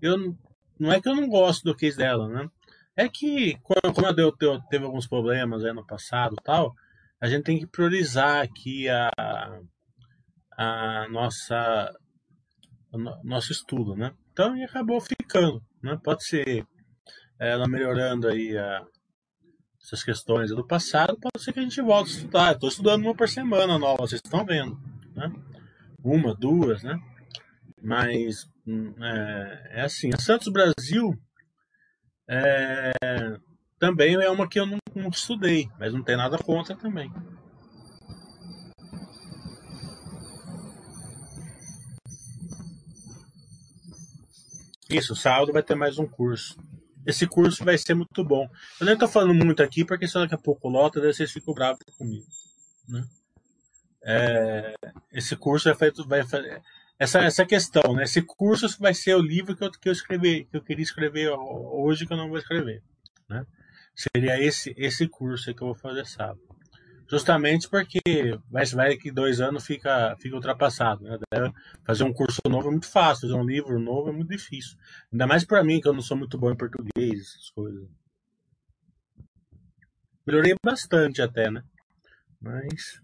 [0.00, 0.34] Eu,
[0.78, 2.48] não é que eu não gosto do case dela, né?
[2.96, 4.32] É que, como a deu,
[4.70, 6.74] teve alguns problemas aí no passado tal,
[7.20, 9.10] a gente tem que priorizar aqui a,
[10.56, 11.94] a nossa
[12.90, 14.14] o nosso estudo, né?
[14.32, 15.98] Então, e acabou ficando, né?
[16.02, 16.66] Pode ser
[17.42, 18.86] ela melhorando aí a,
[19.82, 22.52] essas questões do passado, pode ser que a gente volte a estudar.
[22.52, 24.78] Estou estudando uma por semana nova, vocês estão vendo,
[25.14, 25.32] né?
[26.04, 26.96] Uma, duas, né?
[27.82, 31.18] Mas hum, é, é assim, a Santos Brasil
[32.30, 32.92] é,
[33.76, 37.12] também é uma que eu não, não estudei, mas não tem nada contra também.
[44.88, 46.56] Isso, sábado vai ter mais um curso.
[47.06, 48.48] Esse curso vai ser muito bom.
[48.80, 51.52] Eu nem estou falando muito aqui, porque se daqui a pouco lota, daí vocês ficam
[51.52, 52.26] bravos comigo.
[52.88, 53.04] Né?
[54.04, 54.74] É,
[55.12, 56.06] esse curso vai feito.
[56.06, 56.22] Vai,
[56.98, 58.04] essa, essa questão, né?
[58.04, 61.30] Esse curso vai ser o livro que eu, que eu escrevi, que eu queria escrever
[61.30, 62.82] hoje que eu não vou escrever,
[63.28, 63.44] né?
[63.94, 66.40] Seria esse esse curso que eu vou fazer sábado.
[67.12, 68.00] Justamente porque
[68.50, 71.18] vai, vai que dois anos fica, fica ultrapassado, né?
[71.84, 74.78] Fazer um curso novo é muito fácil, fazer um livro novo é muito difícil.
[75.12, 77.86] Ainda mais para mim, que eu não sou muito bom em português, essas coisas.
[80.26, 81.62] Melhorei bastante até, né?
[82.40, 83.02] Mas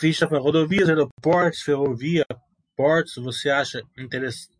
[0.00, 2.26] ficha para rodovias, aeroportos, ferrovia,
[2.76, 4.58] portos, você acha interessante?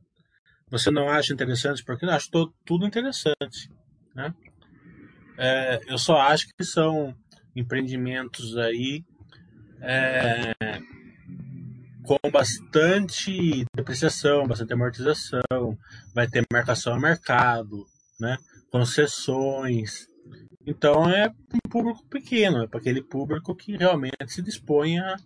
[0.70, 1.84] Você não acha interessante?
[1.84, 2.30] Porque eu acho
[2.64, 3.68] tudo interessante,
[4.14, 4.32] né?
[5.36, 7.14] É, eu só acho que são
[7.54, 9.04] empreendimentos aí
[9.80, 10.54] é,
[12.02, 15.78] com bastante depreciação, bastante amortização,
[16.14, 17.84] vai ter marcação a mercado,
[18.20, 18.36] né?
[18.70, 20.06] concessões,
[20.66, 25.16] então é um público pequeno, é para aquele público que realmente se dispõe a,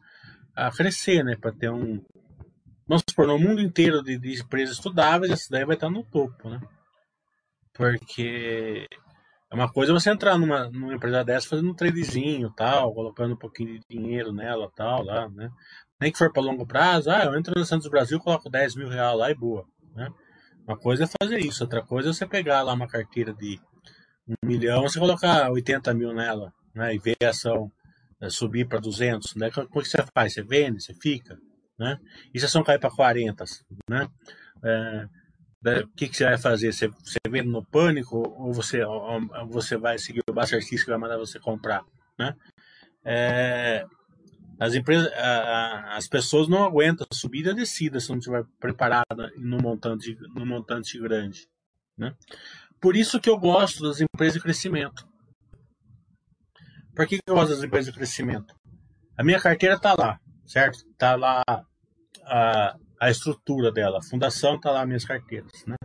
[0.56, 1.36] a crescer, né?
[1.36, 2.04] Para ter um.
[2.86, 6.48] Vamos supor, no mundo inteiro de, de empresas estudáveis, essa daí vai estar no topo,
[6.48, 6.60] né?
[7.72, 8.88] Porque
[9.50, 13.38] é uma coisa você entrar numa, numa empresa dessa fazendo um tradezinho tal, colocando um
[13.38, 15.50] pouquinho de dinheiro nela tal, lá, né?
[16.00, 18.88] Nem que for para longo prazo, ah, eu entro no Santos Brasil, coloco 10 mil
[18.88, 20.08] reais lá e boa, né?
[20.66, 23.58] Uma coisa é fazer isso, outra coisa é você pegar lá uma carteira de
[24.28, 27.72] um milhão, você colocar 80 mil nela, né, e ver a ação
[28.20, 30.34] né, subir para 200, né, como que você faz?
[30.34, 31.38] Você vende, você fica,
[31.78, 31.98] né?
[32.34, 33.44] E se a ação cair para 40,
[33.88, 34.08] né?
[34.62, 35.06] É,
[35.64, 36.72] o que, que você vai fazer?
[36.72, 40.98] Você, você vende no pânico ou você, ou você vai seguir o Buster que vai
[40.98, 41.84] mandar você comprar,
[42.18, 42.34] né?
[43.04, 43.84] É,
[44.60, 49.32] as empresas, as pessoas não aguentam a subida e a descida se não estiver preparada
[49.36, 51.48] no montante, no montante grande,
[51.96, 52.14] né?
[52.80, 55.06] Por isso que eu gosto das empresas de crescimento.
[56.94, 58.54] Por que eu gosto das empresas de crescimento?
[59.16, 60.78] A minha carteira está lá, certo?
[60.90, 61.42] Está lá
[62.24, 65.76] a, a estrutura dela, a fundação está lá minhas carteiras, né?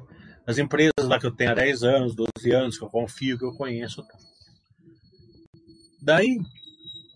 [0.46, 3.46] as empresas lá que eu tenho há 10 anos, 12 anos, que eu confio, que
[3.46, 4.04] eu conheço.
[4.04, 4.18] Tá.
[6.02, 6.38] Daí,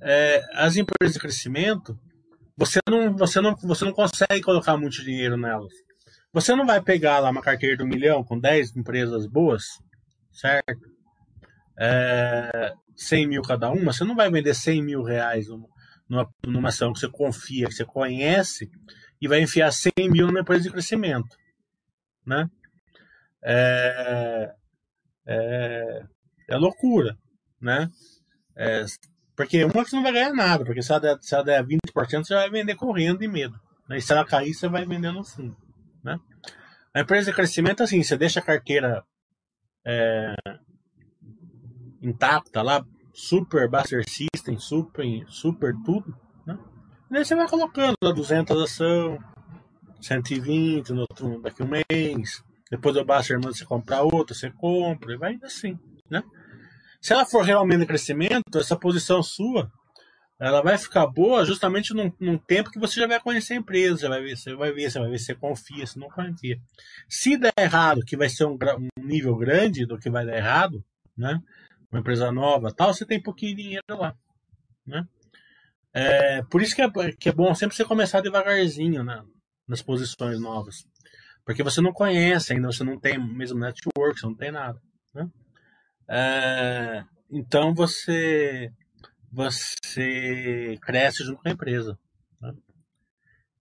[0.02, 2.00] é, as empresas de crescimento,
[2.56, 5.74] você não, você, não, você não consegue colocar muito dinheiro nelas.
[6.32, 9.64] Você não vai pegar lá uma carteira de um milhão com 10 empresas boas,
[10.32, 10.90] certo?
[11.80, 15.48] É, 100 mil cada uma, você não vai vender 100 mil reais
[16.10, 18.70] numa, numa ação que você confia, que você conhece,
[19.22, 21.36] e vai enfiar 100 mil numa empresa de crescimento.
[22.26, 22.50] Né?
[23.44, 24.54] É,
[25.26, 26.04] é,
[26.50, 27.18] é loucura.
[27.60, 27.90] Né?
[28.56, 28.86] É,
[29.36, 31.64] porque uma que você não vai ganhar nada, porque se ela der, se ela der
[31.64, 33.60] 20%, você vai vender correndo de medo.
[33.88, 33.98] Né?
[33.98, 35.56] E se ela cair, você vai vendendo assim.
[36.04, 36.20] Né?
[36.94, 39.04] A empresa de crescimento, assim, você deixa a carteira
[39.86, 40.36] é,
[42.02, 46.16] intacta lá, super Buster System, super, super tudo,
[47.10, 49.18] daí você vai colocando lá 200 ação,
[50.02, 52.44] 120 no outro, daqui a um mês.
[52.70, 56.22] Depois o Buster manda você comprar outra, você compra, e vai indo assim, né?
[57.02, 59.72] Se ela for realmente em crescimento, essa posição sua,
[60.40, 64.02] ela vai ficar boa justamente num, num, tempo que você já vai conhecer a empresa,
[64.02, 66.60] já vai ver, você vai ver, você vai ver se você confia, se não confia.
[67.08, 70.84] Se der errado, que vai ser um, um nível grande do que vai dar errado,
[71.18, 71.42] né?
[71.92, 74.16] uma empresa nova, tal, você tem pouquinho dinheiro lá,
[74.86, 75.08] né?
[75.94, 79.24] É, por isso que é, que é bom sempre você começar devagarzinho né,
[79.68, 80.86] nas posições novas.
[81.46, 84.80] Porque você não conhece ainda, você não tem mesmo network, você não tem nada.
[85.14, 85.28] Né?
[86.10, 88.72] É, então você
[89.32, 91.98] você cresce junto com a empresa.
[92.42, 92.54] Né?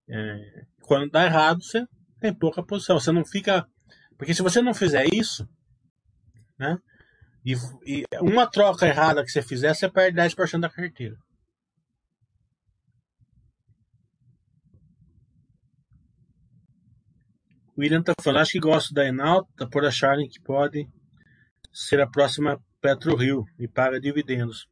[0.08, 1.86] É, quando dá errado, você
[2.20, 2.98] tem pouca posição.
[2.98, 3.66] Você não fica.
[4.16, 5.48] Porque se você não fizer isso,
[6.58, 6.78] né,
[7.44, 11.16] e, e, uma troca errada que você fizer, você perde 10% da carteira.
[17.65, 20.88] O William tá falando, acho que gosto da Enalta por acharem que pode
[21.72, 24.66] ser a próxima PetroRio e paga dividendos.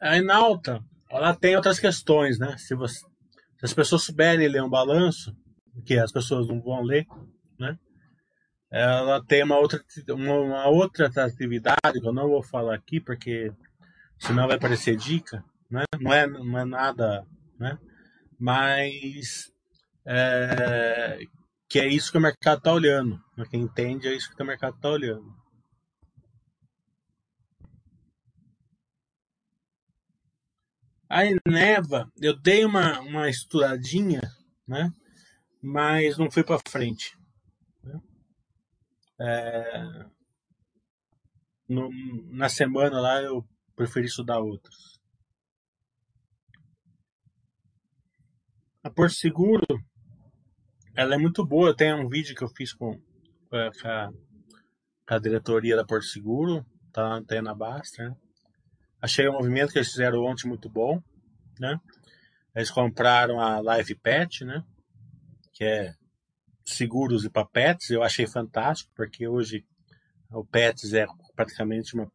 [0.00, 2.56] A Enalta, ela tem outras questões, né?
[2.58, 5.32] Se, você, se as pessoas souberem ler um balanço,
[5.84, 7.06] que as pessoas não vão ler,
[7.58, 7.78] né?
[8.70, 13.52] ela tem uma outra, uma outra atratividade que eu não vou falar aqui porque
[14.18, 15.84] senão vai parecer dica, né?
[16.00, 17.24] Não é, não é nada,
[17.58, 17.78] né?
[18.38, 19.52] Mas
[20.04, 21.18] é,
[21.68, 23.20] que é isso que o mercado está olhando.
[23.50, 25.34] Quem entende é isso que o mercado está olhando.
[31.08, 34.20] A Eneva, eu dei uma, uma estudadinha,
[34.66, 34.90] né?
[35.62, 37.16] Mas não fui para frente.
[39.18, 40.06] É,
[41.68, 41.90] no,
[42.32, 45.00] na semana lá eu preferi estudar outros.
[48.82, 49.66] A Porto Seguro,
[50.96, 51.76] ela é muito boa.
[51.76, 52.98] Tem um vídeo que eu fiz com,
[53.50, 54.10] com, a,
[55.06, 58.08] com a diretoria da Porto Seguro, tá na Antena Basta.
[58.08, 58.16] Né?
[59.00, 61.00] Achei o movimento que eles fizeram ontem muito bom,
[61.60, 61.78] né?
[62.54, 64.64] Eles compraram a Live Pet, né?
[65.52, 65.94] Que é
[66.64, 69.64] seguros e para pets, eu achei fantástico, porque hoje
[70.30, 71.06] o pets é
[71.36, 72.10] praticamente uma,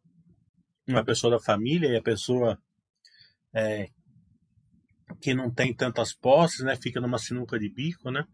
[0.86, 2.58] uma pessoa da família e a pessoa
[3.54, 3.88] é,
[5.20, 8.26] que não tem tantas posses, né, fica numa sinuca de bico, né?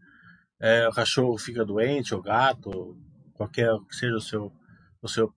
[0.59, 2.97] É, o cachorro fica doente, o gato,
[3.33, 4.51] qualquer que seja o seu,
[5.01, 5.33] o seu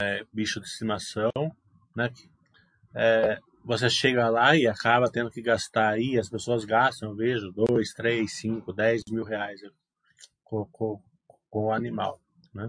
[0.00, 1.30] é, bicho de estimação,
[1.94, 2.10] né?
[2.94, 7.52] É, você chega lá e acaba tendo que gastar aí, as pessoas gastam, eu vejo,
[7.52, 9.60] 2, 3, 5, 10 mil reais
[10.42, 11.02] com, com,
[11.50, 12.20] com o animal,
[12.54, 12.68] né?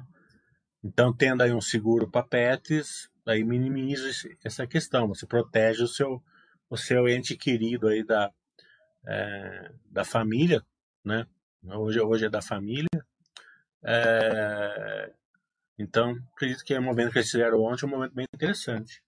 [0.83, 4.09] Então, tendo aí um seguro para pets, aí minimiza
[4.43, 5.07] essa questão.
[5.07, 6.23] Você protege o seu,
[6.69, 8.31] o seu ente querido aí da,
[9.05, 10.63] é, da família,
[11.03, 11.25] né?
[11.75, 12.87] Hoje, hoje é da família.
[13.83, 15.13] É,
[15.77, 19.01] então, acredito que é um momento que eles fizeram ontem um momento bem interessante.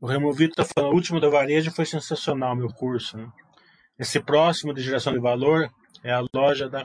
[0.00, 3.16] O Removido está falando, o último da varejo foi sensacional, meu curso.
[3.16, 3.32] Né?
[3.98, 5.72] Esse próximo de geração de valor
[6.02, 6.82] é a loja da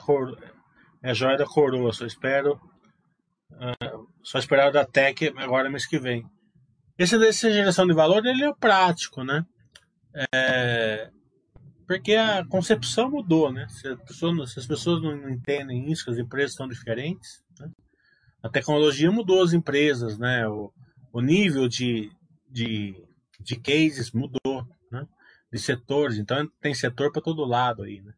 [1.03, 1.91] é a joia da coroa.
[1.91, 2.59] Só espero.
[3.51, 6.25] Uh, só esperar da Tech agora mês que vem.
[6.99, 9.43] Esse desse geração de valor ele é prático, né?
[10.33, 11.09] É,
[11.87, 13.67] porque a concepção mudou, né?
[13.69, 17.71] Se, pessoas, se as pessoas não entendem isso, que as empresas são diferentes, né?
[18.43, 20.47] a tecnologia mudou as empresas, né?
[20.47, 20.71] O,
[21.11, 22.11] o nível de,
[22.47, 22.95] de
[23.39, 25.07] de cases mudou, né?
[25.51, 28.13] De setores, então tem setor para todo lado aí, né?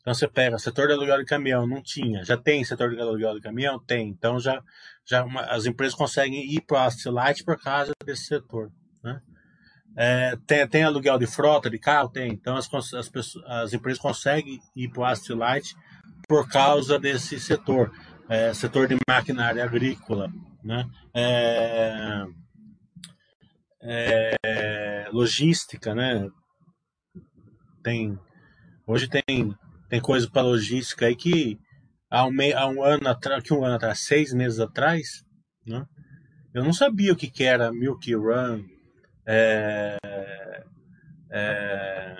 [0.00, 3.34] Então você pega setor de aluguel de caminhão, não tinha, já tem setor de aluguel
[3.34, 4.08] de caminhão, tem.
[4.08, 4.62] Então já,
[5.04, 8.70] já uma, as empresas conseguem ir para a Light por causa desse setor,
[9.02, 9.20] né?
[9.96, 12.08] É, tem, tem aluguel de frota de carro?
[12.08, 12.32] Tem.
[12.32, 15.74] Então as, as, pessoas, as empresas conseguem ir para o Light
[16.28, 17.92] por causa desse setor.
[18.30, 20.30] É, setor de maquinária agrícola,
[20.62, 20.86] né?
[21.14, 22.26] É,
[23.80, 26.28] é, logística, né?
[27.82, 28.18] Tem,
[28.86, 29.56] hoje tem,
[29.88, 31.58] tem coisa para logística aí que
[32.10, 35.24] há um, há um ano atrás, que um ano atrás, seis meses atrás,
[35.66, 35.84] né?
[36.54, 38.64] Eu não sabia o que, que era Milk Run,
[39.26, 39.96] é,
[41.30, 42.16] é,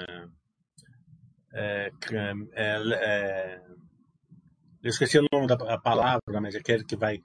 [1.52, 1.90] é,
[2.54, 3.60] é,
[4.82, 7.20] eu esqueci o nome da palavra, mas é aquele que vai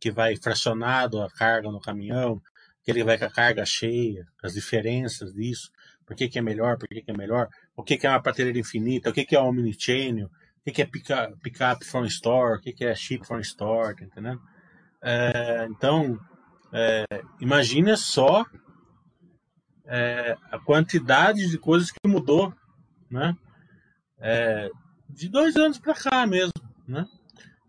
[0.00, 2.40] que vai fracionado a carga no caminhão,
[2.82, 5.70] aquele que vai com a carga cheia, as diferenças disso,
[6.06, 8.20] por que, que é melhor, por que, que é melhor, o que, que é uma
[8.20, 12.60] prateleira infinita, o que, que é omnichannel, o que, é pick-up pick from store, o
[12.60, 14.40] que, é ship from store, tá entendendo?
[15.00, 16.18] É, então,
[16.72, 17.04] é,
[17.40, 18.44] imagina só
[19.86, 22.52] é, a quantidade de coisas que mudou,
[23.08, 23.36] né?
[24.18, 24.68] É,
[25.08, 26.52] de dois anos para cá mesmo,
[26.86, 27.06] né?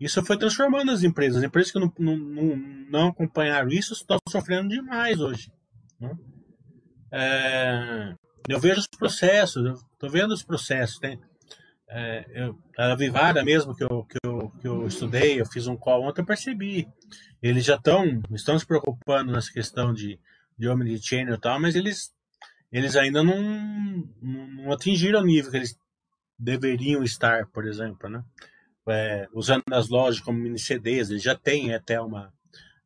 [0.00, 1.36] Isso foi transformando as empresas.
[1.36, 2.56] As empresas que não, não,
[2.90, 5.52] não acompanharam isso estão sofrendo demais hoje.
[6.00, 6.18] Né?
[7.12, 8.14] É,
[8.48, 10.98] eu vejo os processos, eu estou vendo os processos.
[10.98, 11.20] Tem,
[11.88, 15.76] é, eu, a Vivara mesmo que eu, que, eu, que eu estudei, eu fiz um
[15.76, 16.88] call ontem, eu percebi.
[17.42, 20.18] Eles já estão estão se preocupando nessa questão de,
[20.58, 22.12] de omnichannel e tal, mas eles,
[22.70, 23.40] eles ainda não,
[24.22, 25.78] não atingiram o nível que eles
[26.38, 28.24] deveriam estar, por exemplo, né?
[28.88, 32.32] é, usando as lojas como mini CDs, ele já tem até uma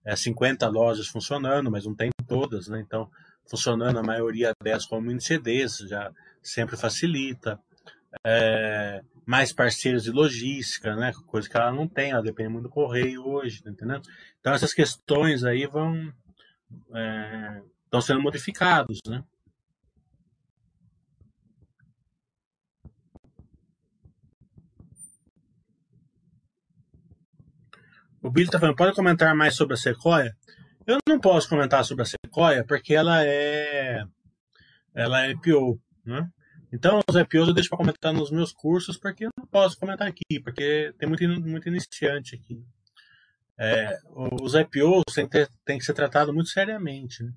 [0.05, 2.81] é, 50 lojas funcionando, mas não tem todas, né?
[2.81, 3.11] Então,
[3.49, 7.59] funcionando a maioria delas como mini CDs, já sempre facilita.
[8.25, 11.13] É, mais parceiros de logística, né?
[11.27, 14.03] Coisa que ela não tem, ela depende muito do correio hoje, tá entendendo?
[14.41, 16.13] Então essas questões aí vão
[17.85, 19.25] estão é, sendo modificados, né?
[28.23, 30.35] O Billy está falando, pode comentar mais sobre a Sequoia?
[30.87, 34.05] Eu não posso comentar sobre a Sequoia porque ela é
[34.95, 36.29] ela é IPO, né?
[36.73, 40.09] Então, os IPOs eu deixo para comentar nos meus cursos porque eu não posso comentar
[40.09, 42.65] aqui, porque tem muito, muito iniciante aqui.
[43.57, 47.23] É, os IPOs têm que, ter, têm que ser tratados muito seriamente.
[47.23, 47.33] Né?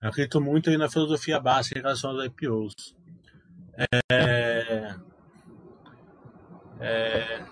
[0.00, 2.74] Eu acredito muito aí na filosofia básica em relação aos IPOs.
[4.10, 4.96] É,
[6.80, 7.44] é,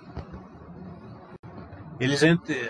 [2.01, 2.23] eles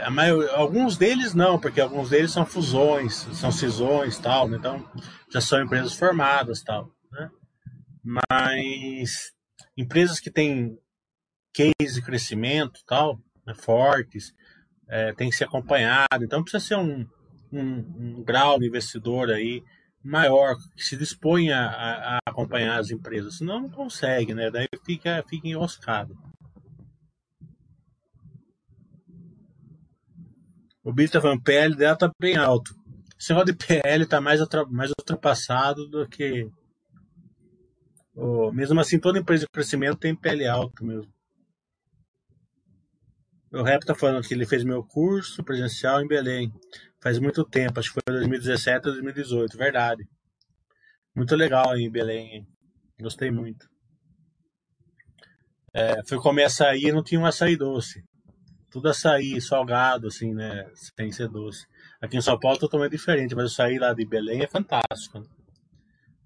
[0.02, 4.56] a maior, alguns deles não, porque alguns deles são fusões, são cisões, tal, né?
[4.58, 4.84] então
[5.32, 7.30] já são empresas formadas, tal, né?
[8.02, 9.32] Mas
[9.76, 10.76] empresas que têm
[11.54, 14.32] case de crescimento, tal, né, fortes,
[14.88, 17.06] é, tem que ser acompanhado, então precisa ser um,
[17.52, 19.62] um, um grau de investidor aí
[20.02, 24.50] maior que se disponha a, a, acompanhar as empresas, senão não consegue, né?
[24.50, 26.16] Daí fica, fica enroscado.
[30.82, 32.74] O Billy tá PL dela tá bem alto.
[33.18, 36.50] Esse negócio de PL tá mais, mais ultrapassado do que.
[38.14, 41.12] Oh, mesmo assim, toda empresa de crescimento tem PL alto mesmo.
[43.52, 46.52] O Rap tá falando que ele fez meu curso presencial em Belém.
[47.00, 50.08] Faz muito tempo, acho que foi 2017 ou 2018, verdade.
[51.14, 52.46] Muito legal em Belém,
[53.00, 53.68] gostei muito.
[55.74, 58.04] É, fui comer açaí e não tinha um açaí doce
[58.70, 60.70] tudo açaí salgado, assim, né?
[60.74, 61.66] Sem ser doce.
[62.00, 65.20] Aqui em São Paulo é totalmente diferente, mas o açaí lá de Belém é fantástico.
[65.20, 65.26] Né?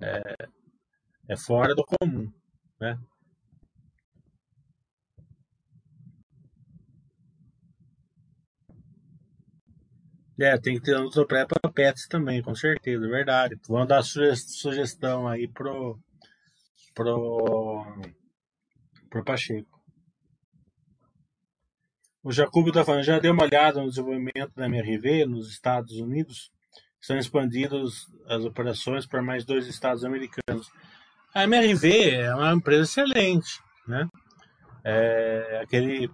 [0.00, 0.48] É,
[1.30, 2.30] é fora do comum,
[2.80, 2.98] né?
[10.40, 13.56] É, tem que ter outro pré para pets também, com certeza, verdade.
[13.68, 15.96] Vamos dar sugestão aí pro
[16.94, 18.02] pro
[19.08, 19.73] pro Pacheco.
[22.24, 26.50] O Jacobo está falando, já deu uma olhada no desenvolvimento da MRV nos Estados Unidos?
[26.98, 30.70] Estão expandidas as operações para mais dois estados americanos.
[31.34, 34.08] A MRV é uma empresa excelente, né?
[34.82, 36.08] É aquele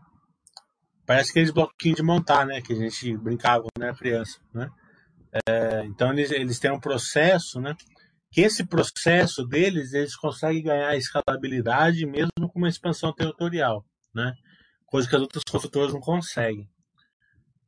[1.06, 2.60] parece aqueles bloquinhos de montar, né?
[2.60, 4.68] Que a gente brincava quando era criança, né?
[5.48, 7.76] É, então eles, eles têm um processo, né?
[8.32, 14.34] Que esse processo deles eles conseguem ganhar escalabilidade mesmo com uma expansão territorial, né?
[14.90, 16.68] Coisa que as outras construtoras não conseguem.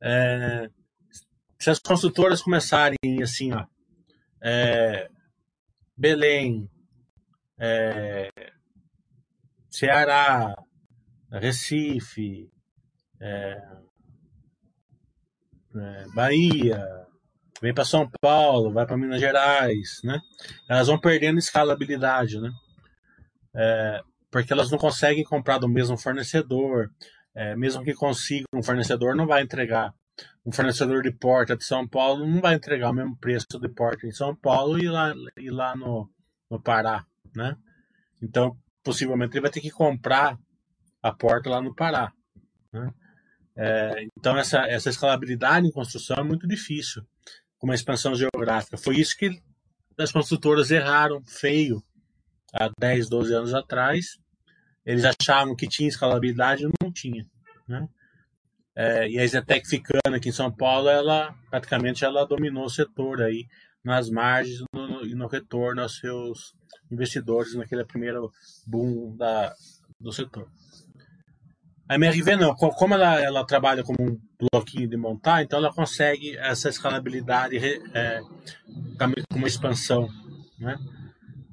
[0.01, 0.69] É,
[1.57, 3.65] se as construtoras começarem assim, ó,
[4.41, 5.09] é,
[5.95, 6.69] Belém,
[7.57, 8.29] é,
[9.69, 10.55] Ceará,
[11.31, 12.51] Recife,
[13.21, 13.57] é,
[15.75, 16.85] é, Bahia,
[17.61, 20.19] vem para São Paulo, vai para Minas Gerais, né?
[20.69, 22.51] Elas vão perdendo escalabilidade, né?
[23.55, 26.91] É, porque elas não conseguem comprar do mesmo fornecedor.
[27.35, 29.93] É, mesmo que consiga, um fornecedor não vai entregar.
[30.45, 34.05] Um fornecedor de porta de São Paulo não vai entregar o mesmo preço de porta
[34.05, 36.09] em São Paulo e lá, e lá no,
[36.49, 37.05] no Pará,
[37.35, 37.55] né?
[38.21, 40.37] Então, possivelmente ele vai ter que comprar
[41.01, 42.11] a porta lá no Pará,
[42.71, 42.93] né?
[43.55, 47.03] É, então, essa, essa escalabilidade em construção é muito difícil
[47.57, 48.77] com uma expansão geográfica.
[48.77, 49.41] Foi isso que
[49.97, 51.83] as construtoras erraram feio
[52.53, 54.17] há 10, 12 anos atrás.
[54.85, 57.25] Eles achavam que tinha escalabilidade não tinha.
[57.67, 57.87] Né?
[58.75, 63.21] É, e a Zetec ficando aqui em São Paulo, ela praticamente ela dominou o setor
[63.21, 63.47] aí
[63.83, 66.53] nas margens no, e no retorno aos seus
[66.91, 68.31] investidores naquele primeiro
[68.65, 69.53] boom da,
[69.99, 70.47] do setor.
[71.87, 74.19] A MRV não, como ela, ela trabalha como um
[74.51, 77.57] bloquinho de montar, então ela consegue essa escalabilidade
[77.93, 78.21] é,
[79.29, 80.07] com uma expansão,
[80.57, 80.77] né?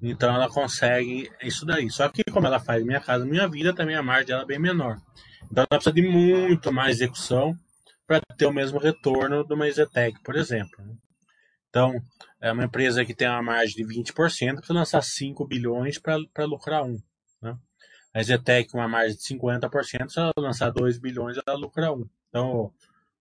[0.02, 1.90] Então ela consegue isso daí.
[1.90, 4.58] Só que como ela faz Minha Casa Minha Vida, também a margem dela é bem
[4.58, 4.96] menor.
[5.50, 7.56] Então ela precisa de muito mais execução
[8.06, 10.84] para ter o mesmo retorno de uma EZTEC, por exemplo.
[10.84, 10.94] Né?
[11.68, 11.94] Então,
[12.40, 16.82] é uma empresa que tem uma margem de 20%, precisa lançar 5 bilhões para lucrar
[16.82, 17.00] 1.
[17.42, 17.56] Né?
[18.12, 22.04] A com uma margem de 50%, se ela lançar 2 bilhões, ela lucra 1.
[22.28, 22.72] Então,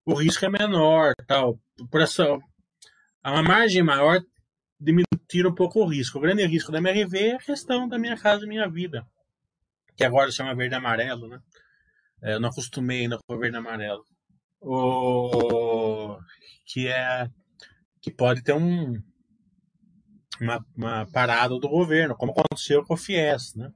[0.03, 1.13] o risco é menor.
[1.27, 1.59] Tal.
[1.91, 2.25] Por essa,
[3.23, 4.19] uma margem maior
[4.79, 6.17] diminuir um pouco o risco.
[6.17, 9.05] O grande risco da MRV é a questão da minha casa minha vida,
[9.95, 11.41] que agora chama verde e amarelo, né?
[12.21, 14.03] É, eu não acostumei ainda com verde e amarelo.
[14.61, 16.17] O...
[16.65, 17.29] Que é
[18.01, 19.01] que pode ter um,
[20.39, 23.71] uma, uma, parada do governo, como aconteceu com o FIES, né?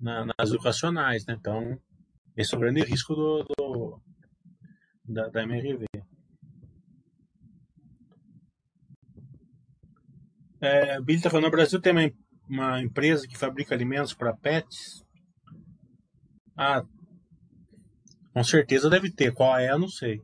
[0.00, 1.34] Na, nas educacionais, né?
[1.38, 1.78] Então,
[2.36, 4.02] esse é o grande risco do, do
[5.04, 5.86] da, da MRV.
[10.62, 12.12] É, Billy está falando, no Brasil tem uma,
[12.48, 15.04] uma empresa que fabrica alimentos para pets.
[16.56, 16.84] Ah,
[18.32, 19.34] com certeza deve ter.
[19.34, 20.20] Qual é, eu não sei.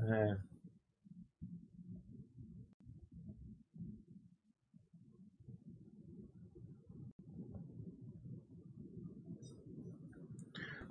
[0.00, 0.36] É.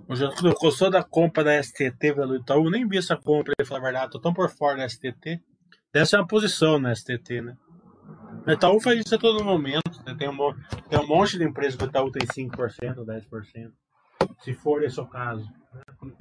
[0.07, 2.71] O Júlio gostou da compra da STT pelo Itaú?
[2.71, 4.11] Nem vi essa compra, ele falar a verdade.
[4.11, 5.39] Tô tão por fora da STT.
[5.91, 7.57] Deve ser uma posição na STT, né?
[8.45, 10.03] O Itaú faz isso a todo momento.
[10.05, 10.15] Né?
[10.17, 10.37] Tem, um,
[10.89, 13.71] tem um monte de empresas que o Itaú tem 5%, 10%.
[14.43, 15.47] Se for esse o caso.
[15.73, 16.11] Né?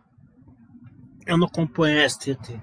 [1.27, 2.61] Eu não acompanho a STT.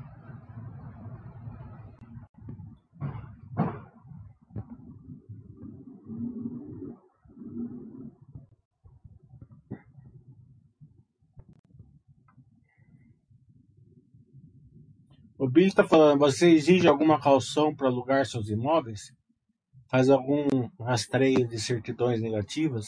[15.65, 19.11] Billy está falando, você exige alguma calção para alugar seus imóveis?
[19.89, 22.85] Faz algum rastreio de certidões negativas?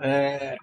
[0.00, 0.56] É,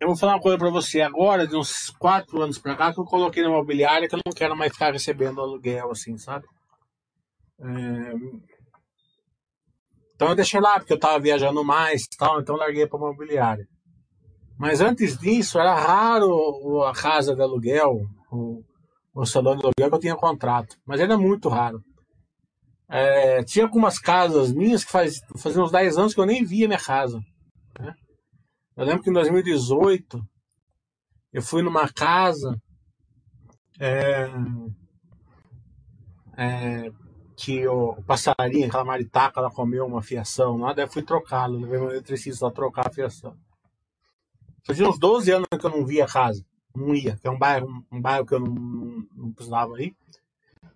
[0.00, 2.98] eu vou falar uma coisa para você agora, de uns quatro anos para cá, que
[2.98, 6.46] eu coloquei na imobiliária que eu não quero mais ficar recebendo aluguel, assim, sabe?
[7.60, 8.12] É,
[10.14, 13.68] então eu deixei lá, porque eu estava viajando mais tal, então larguei para imobiliária.
[14.58, 18.00] Mas antes disso, era raro a casa de aluguel,
[19.14, 21.82] o salão de aluguel que eu tinha contrato, mas era muito raro.
[22.88, 26.66] É, tinha algumas casas minhas que faz, faziam uns 10 anos que eu nem via
[26.66, 27.20] minha casa.
[27.78, 27.94] Né?
[28.76, 30.22] Eu lembro que em 2018
[31.32, 32.56] eu fui numa casa
[33.78, 34.30] é,
[36.36, 36.90] é,
[37.36, 41.78] que o passarinho, aquela maritaca, ela comeu uma fiação lá, daí eu fui trocá-la, levei
[41.78, 43.36] meu eletricista trocar a fiação.
[44.66, 46.44] Fazia uns 12 anos que eu não via a casa
[46.78, 49.94] não ia, que é um bairro, um bairro que eu não, não, não precisava ir.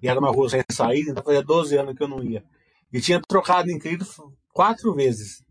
[0.03, 2.45] E era uma rua sem saída, então fazia 12 anos que eu não ia.
[2.93, 4.05] E tinha trocado inquilino
[4.53, 5.43] quatro vezes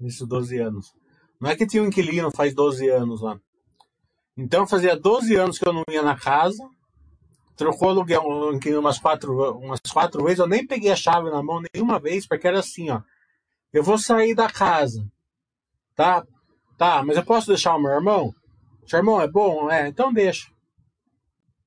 [0.00, 0.92] nesses 12 anos.
[1.40, 3.38] Não é que tinha um inquilino faz 12 anos lá.
[4.36, 6.66] Então fazia 12 anos que eu não ia na casa.
[7.54, 10.38] Trocou aluguel um inquilino umas quatro, umas quatro vezes.
[10.38, 13.02] Eu nem peguei a chave na mão nenhuma vez, porque era assim, ó.
[13.72, 15.06] Eu vou sair da casa.
[15.94, 16.26] Tá?
[16.78, 18.34] Tá, mas eu posso deixar o meu irmão?
[18.92, 19.70] Seu irmão é bom?
[19.70, 20.50] É, então deixa.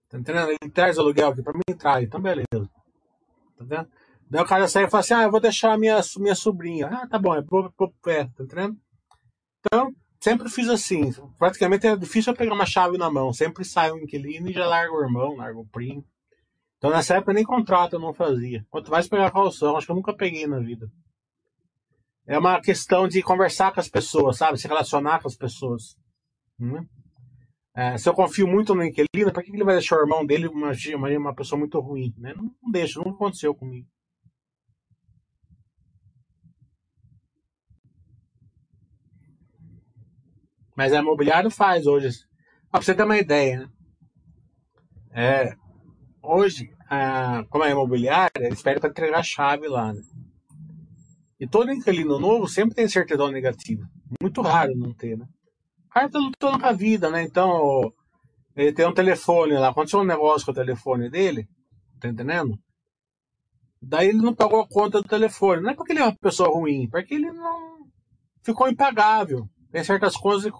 [0.07, 0.51] Tá entendendo?
[0.51, 2.05] Ele traz aluguel aqui pra mim, traz.
[2.05, 2.45] Então beleza.
[2.51, 3.89] Tá entendendo?
[4.29, 6.85] Daí o cara sai e fala assim: ah, eu vou deixar a minha, minha sobrinha.
[6.85, 7.73] Ah, tá bom, é pro,
[8.03, 8.77] pé, tá entendendo?
[9.59, 11.11] Então, sempre fiz assim.
[11.39, 13.33] Praticamente era difícil eu pegar uma chave na mão.
[13.33, 16.05] Sempre sai um inquilino e já larga o irmão, larga o primo.
[16.77, 18.63] Então nessa época nem contrato eu não fazia.
[18.69, 20.91] Quanto mais pegar calção, acho que eu nunca peguei na vida.
[22.27, 24.59] É uma questão de conversar com as pessoas, sabe?
[24.59, 25.97] Se relacionar com as pessoas.
[26.59, 26.85] Né?
[27.75, 30.47] É, se eu confio muito no inquilino, por que ele vai deixar o irmão dele
[30.47, 30.71] uma,
[31.17, 32.13] uma, pessoa muito ruim?
[32.17, 32.33] Né?
[32.33, 33.85] Não, não deixa, não aconteceu comigo.
[40.73, 42.09] Mas a imobiliário faz hoje.
[42.71, 43.69] Pra você ter uma ideia, né?
[45.11, 45.55] É,
[46.21, 48.31] hoje, a, como é imobiliária,
[48.63, 50.01] pedem para entregar a chave lá, né?
[51.37, 53.89] E todo inquilino novo sempre tem certidão negativa.
[54.21, 55.27] Muito raro não ter, né?
[55.95, 57.23] Cara tá lutando a vida, né?
[57.23, 57.93] Então,
[58.53, 59.69] ele tem um telefone lá.
[59.69, 61.47] Aconteceu um negócio com o telefone dele,
[62.01, 62.59] tá entendendo?
[63.81, 65.61] Daí ele não pagou a conta do telefone.
[65.61, 67.87] Não é porque ele é uma pessoa ruim, porque ele não
[68.43, 69.47] ficou impagável.
[69.71, 70.51] Tem certas coisas,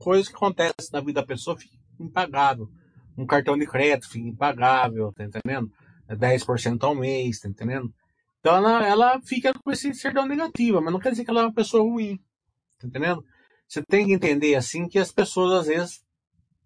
[0.00, 2.68] coisas que acontecem na vida da pessoa fica impagável.
[3.16, 5.70] Um cartão de crédito fica impagável, tá entendendo?
[6.08, 7.94] É 10% ao mês, tá entendendo?
[8.40, 11.44] Então ela, ela fica com esse certidão negativa, mas não quer dizer que ela é
[11.44, 12.18] uma pessoa ruim,
[12.80, 13.24] tá entendendo?
[13.68, 16.00] Você tem que entender assim que as pessoas às vezes,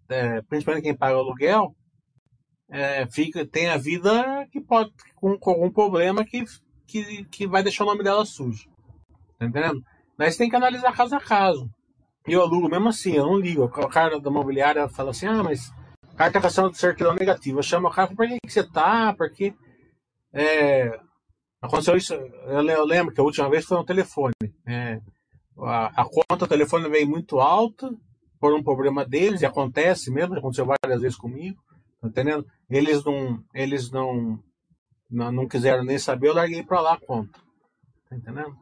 [0.09, 1.75] é, principalmente quem paga aluguel,
[2.69, 6.45] é, fica, tem a vida que pode com, com algum problema que,
[6.87, 8.69] que, que vai deixar o nome dela sujo.
[9.39, 9.83] Tá entendendo?
[10.17, 11.69] Mas tem que analisar caso a caso.
[12.29, 13.65] E eu alugo mesmo assim, eu não ligo.
[13.65, 15.73] O cara da imobiliária fala assim, ah, mas
[16.17, 17.63] carta de certidão negativa.
[17.63, 19.15] Chama o cara, por que, que você tá?
[19.15, 19.55] Porque
[20.33, 21.01] é,
[21.63, 22.15] aconteceu isso.
[22.15, 24.35] Eu lembro que a última vez foi no telefone.
[24.67, 25.01] É,
[25.65, 27.91] a, a, conta do telefone veio muito alta
[28.39, 31.61] por um problema deles, e acontece mesmo, aconteceu várias vezes comigo.
[32.01, 32.47] Tá entendendo?
[32.69, 34.39] Eles não, eles não,
[35.11, 37.39] não, não quiseram nem saber, eu larguei pra lá a conta.
[38.09, 38.57] Tá entendendo?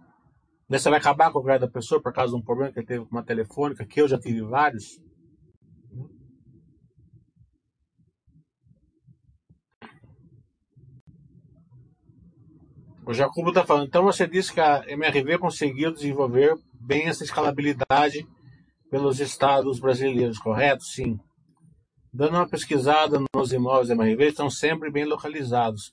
[0.68, 2.80] Daí você vai acabar com o crédito da pessoa por causa de um problema que
[2.80, 5.00] ele teve com uma telefônica, que eu já tive vários.
[13.06, 18.26] O Jacobo está falando, então você disse que a MRV conseguiu desenvolver bem essa escalabilidade
[18.90, 20.84] pelos estados brasileiros, correto?
[20.84, 21.18] Sim.
[22.12, 25.92] Dando uma pesquisada nos imóveis da MRV, estão sempre bem localizados.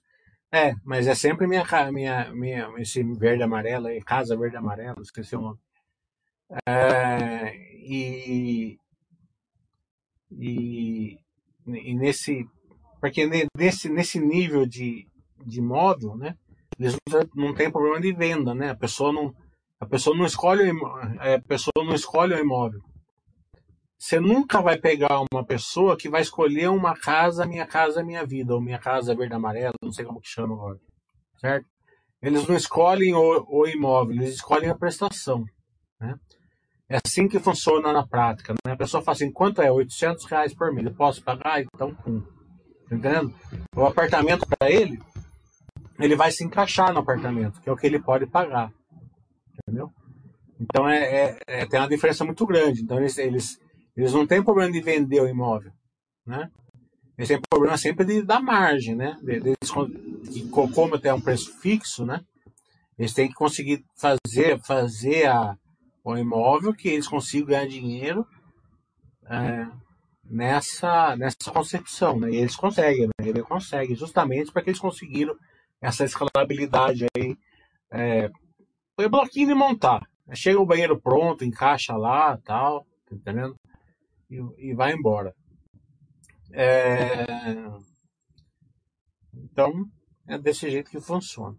[0.51, 5.35] É, mas é sempre minha, minha, minha esse verde amarelo aí, casa verde amarelo, esqueci
[5.35, 5.59] o nome.
[6.67, 7.53] É,
[7.85, 8.77] e,
[10.31, 11.19] e,
[11.67, 12.45] e, nesse,
[13.01, 15.07] porque nesse, nesse nível de,
[15.45, 16.37] de móvel, né,
[16.79, 18.69] eles não, não tem problema de venda, né?
[18.69, 19.33] A pessoa não,
[19.85, 20.71] a pessoa não escolhe,
[21.21, 22.81] é, a pessoa não escolhe o imóvel.
[23.97, 28.53] Você nunca vai pegar uma pessoa que vai escolher uma casa, minha casa, minha vida,
[28.53, 30.79] ou minha casa verde amarela, não sei como que chama agora.
[31.39, 31.67] Certo?
[32.21, 35.45] Eles não escolhem o, o imóvel, eles escolhem a prestação.
[36.01, 36.15] Né?
[36.89, 38.53] É assim que funciona na prática.
[38.65, 38.73] Né?
[38.73, 39.71] A pessoa fala assim, quanto é?
[39.71, 40.87] 800 reais por mês.
[40.87, 41.61] Eu posso pagar?
[41.61, 42.21] Então, pum.
[42.89, 43.33] Tá entendendo?
[43.75, 44.99] O apartamento para ele,
[45.99, 48.71] ele vai se encaixar no apartamento, que é o que ele pode pagar.
[49.61, 49.91] Entendeu?
[50.59, 52.81] Então é, é, é tem uma diferença muito grande.
[52.81, 53.59] Então eles, eles
[53.95, 55.71] eles não têm problema de vender o imóvel,
[56.25, 56.51] né?
[57.17, 59.17] Eles têm problema sempre de, da margem, né?
[59.25, 59.71] Eles,
[60.73, 62.21] como tem um preço fixo, né?
[62.97, 65.57] Eles têm que conseguir fazer, fazer a,
[66.03, 68.27] o imóvel que eles consigam ganhar dinheiro
[69.27, 69.65] é,
[70.25, 72.31] nessa, nessa concepção, né?
[72.31, 73.27] E eles conseguem, né?
[73.29, 75.37] Ele consegue, justamente porque eles conseguiram
[75.81, 77.37] essa escalabilidade aí.
[78.95, 80.07] Foi bloquinho de montar.
[80.33, 83.55] Chega o banheiro pronto, encaixa lá, tal, tá entendendo?
[84.29, 85.33] e, e vai embora.
[86.51, 87.25] É...
[89.33, 89.85] Então,
[90.27, 91.57] é desse jeito que funciona.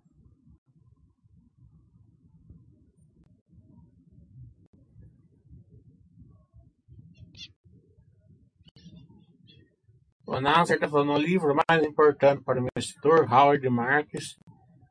[10.27, 14.37] O Nasser está falando, o livro mais importante para o investidor, Howard Marks,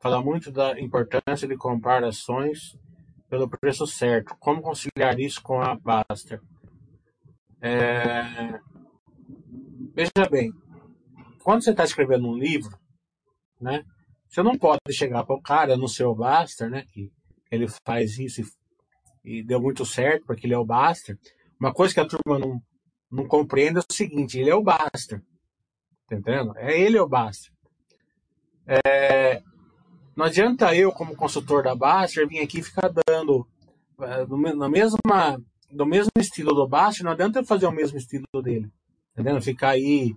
[0.00, 2.76] fala muito da importância de comprar ações
[3.28, 4.36] pelo preço certo.
[4.38, 6.40] Como conciliar isso com a Baster?
[7.60, 8.60] É...
[9.94, 10.52] Veja bem,
[11.42, 12.78] quando você está escrevendo um livro,
[13.60, 13.84] né,
[14.28, 17.10] você não pode chegar para o cara no seu Baster, né, que
[17.50, 18.42] ele faz isso
[19.24, 21.18] e, e, deu muito certo porque ele é o Baster.
[21.58, 22.60] Uma coisa que a turma não,
[23.10, 25.22] não compreende é o seguinte: ele é o Baster.
[26.08, 26.52] Tá entendendo?
[26.56, 27.52] É ele é o Baster.
[28.66, 29.42] É,
[30.16, 33.46] não adianta eu, como consultor da Baster, vir aqui e ficar dando
[34.00, 34.98] é, na mesma
[35.70, 38.70] do mesmo estilo do Basti, não adianta eu fazer o mesmo estilo dele.
[39.12, 39.40] Entendeu?
[39.42, 40.14] Ficar aí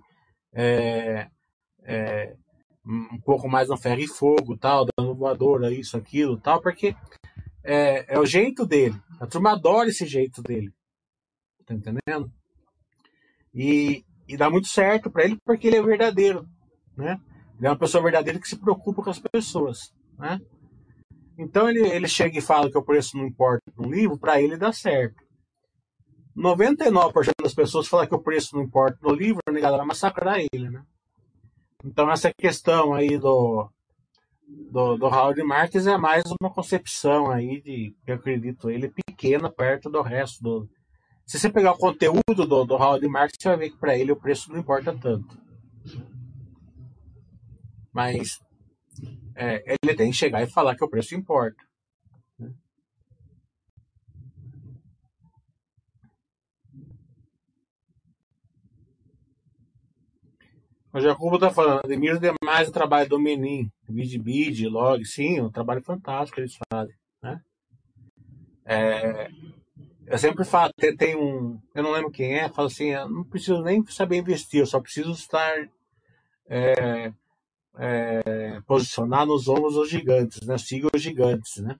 [0.52, 1.28] é,
[1.82, 2.34] é,
[2.86, 6.94] um pouco mais no ferro e fogo, tal, dando voadora, isso, aquilo, tal, porque
[7.62, 8.96] é, é o jeito dele.
[9.20, 10.72] A turma adora esse jeito dele.
[11.66, 12.32] Tá entendendo?
[13.52, 16.46] E, e dá muito certo para ele porque ele é verdadeiro,
[16.96, 17.20] né?
[17.60, 20.40] Ele é uma pessoa verdadeira que se preocupa com as pessoas, né?
[21.38, 24.56] Então ele, ele chega e fala que o preço não importa no livro, para ele
[24.56, 25.22] dá certo.
[26.34, 29.84] 99% das pessoas falam que o preço não importa no livro, né, galera?
[29.84, 30.82] Massacrar ele, né?
[31.84, 33.68] Então, essa questão aí do,
[34.70, 39.90] do, do Howard Marks é mais uma concepção aí de, eu acredito, ele pequena perto
[39.90, 40.68] do resto do.
[41.26, 44.12] Se você pegar o conteúdo do, do Howard Marks, você vai ver que para ele
[44.12, 45.38] o preço não importa tanto.
[47.92, 48.38] Mas
[49.34, 51.64] é, ele tem que chegar e falar que o preço importa.
[60.92, 65.80] O Jacobo está falando, admiro demais o trabalho do Menin, Bid, Log, sim, um trabalho
[65.82, 67.40] fantástico que eles fazem, né?
[68.64, 69.30] É,
[70.06, 73.22] eu sempre falo, tem, tem, um, eu não lembro quem é, fala assim, eu não
[73.22, 75.68] preciso nem saber investir, eu só preciso estar
[76.48, 77.12] é,
[77.78, 80.58] é, posicionar nos ombros dos gigantes, né?
[80.58, 81.78] Siga os gigantes, né?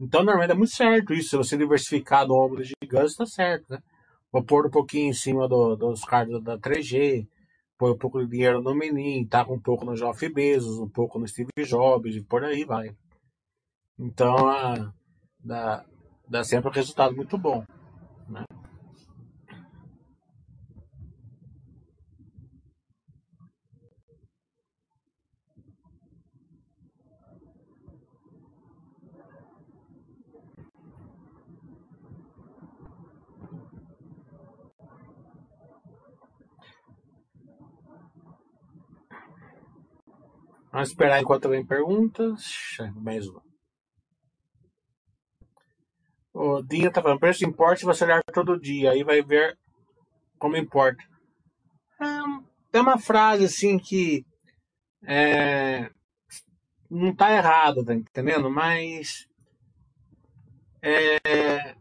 [0.00, 3.70] Então, normalmente é muito certo isso, se você diversificar no ombro dos gigantes, está certo,
[3.70, 3.78] né?
[4.30, 7.26] Vou pôr um pouquinho em cima do, dos caras da 3G,
[7.78, 10.88] põe um pouco de dinheiro no Menin, tá com um pouco no Jeff Bezos, um
[10.88, 12.94] pouco no Steve Jobs e por aí vai.
[13.98, 14.92] Então, a,
[15.42, 15.84] dá,
[16.28, 17.64] dá sempre um resultado muito bom.
[18.28, 18.44] Né?
[40.70, 42.76] Vamos esperar enquanto vem perguntas.
[42.96, 43.42] Mais uma.
[46.32, 49.58] O Dinha tá falando, preço importa se você olhar todo dia, aí vai ver
[50.38, 51.02] como importa.
[52.70, 54.24] tem uma frase assim que
[55.04, 55.90] é,
[56.88, 58.50] não tá errado, tá entendendo?
[58.50, 59.26] Mas
[60.82, 61.74] é,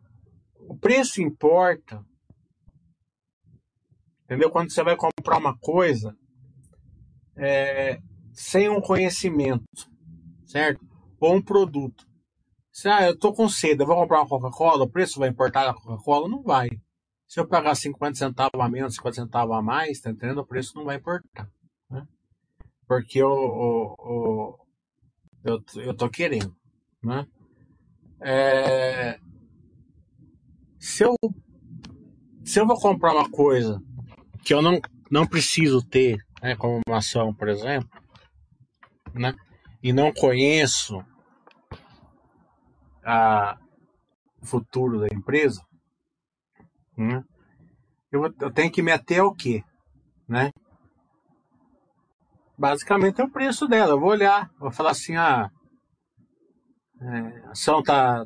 [0.56, 2.04] o preço importa.
[4.24, 4.50] Entendeu?
[4.50, 6.18] Quando você vai comprar uma coisa,
[7.36, 8.02] é,
[8.38, 9.66] sem um conhecimento,
[10.46, 10.86] certo?
[11.20, 12.06] Ou um produto.
[12.72, 15.68] Se ah, eu tô com sede, eu vou comprar uma Coca-Cola, o preço vai importar
[15.68, 16.30] a Coca-Cola?
[16.30, 16.70] Não vai.
[17.28, 20.38] Se eu pagar 50 centavos a menos, 50 centavos a mais, tá entendendo?
[20.38, 21.50] O preço não vai importar.
[21.90, 22.08] Né?
[22.88, 24.60] Porque eu, eu,
[25.44, 26.56] eu, eu, eu tô querendo.
[27.04, 27.26] Né?
[28.22, 29.20] É,
[30.78, 31.16] se, eu,
[32.46, 33.82] se eu vou comprar uma coisa
[34.46, 34.80] que eu não,
[35.10, 37.90] não preciso ter, né, como uma ação, por exemplo,
[39.18, 39.34] né?
[39.82, 41.04] E não conheço
[43.04, 43.58] a,
[44.42, 45.62] o futuro da empresa,
[46.98, 47.24] né?
[48.12, 49.64] Eu, eu tenho que me ater ao quê?
[50.28, 50.52] Né?
[52.58, 53.94] Basicamente é o preço dela.
[53.94, 55.50] Eu vou olhar, vou falar assim, ah,
[57.02, 58.26] é, a ação tá,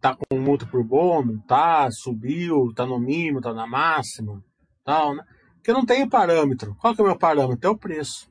[0.00, 4.42] tá com multa por bom, tá, subiu, tá no mínimo, tá na máxima,
[4.84, 5.24] tal, né?
[5.54, 6.74] Porque eu não tenho parâmetro.
[6.74, 7.68] Qual que é o meu parâmetro?
[7.68, 8.28] É o preço.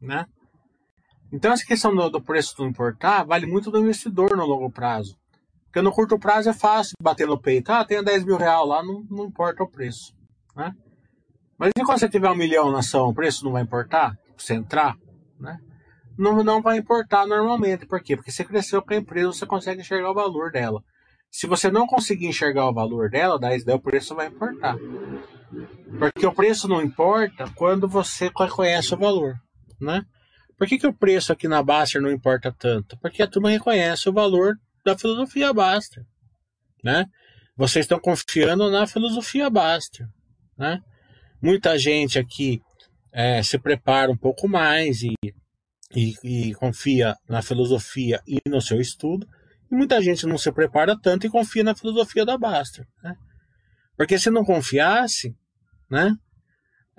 [0.00, 0.24] Né?
[1.32, 5.16] Então essa questão do, do preço do importar vale muito do investidor no longo prazo.
[5.66, 7.70] Porque no curto prazo é fácil bater no peito.
[7.70, 10.12] Ah, tenho 10 mil reais lá, não, não importa o preço.
[10.56, 10.74] Né?
[11.56, 14.16] Mas e quando você tiver um milhão na ação, o preço não vai importar?
[14.36, 14.96] Você entrar?
[15.38, 15.58] Né?
[16.18, 17.86] Não, não vai importar normalmente.
[17.86, 18.16] Por quê?
[18.16, 20.82] Porque você cresceu com a empresa, você consegue enxergar o valor dela.
[21.30, 24.76] Se você não conseguir enxergar o valor dela, daí, o preço vai importar.
[25.98, 29.34] Porque o preço não importa quando você conhece o valor.
[29.80, 30.02] Né?
[30.60, 32.94] Por que, que o preço aqui na Baster não importa tanto?
[32.98, 36.04] Porque a turma reconhece o valor da filosofia Baster,
[36.84, 37.06] né?
[37.56, 40.06] Vocês estão confiando na filosofia Baster,
[40.58, 40.82] né?
[41.40, 42.60] Muita gente aqui
[43.10, 45.14] é, se prepara um pouco mais e,
[45.96, 49.26] e, e confia na filosofia e no seu estudo,
[49.72, 53.14] e muita gente não se prepara tanto e confia na filosofia da Baster, né?
[53.96, 55.34] Porque se não confiasse,
[55.90, 56.14] né?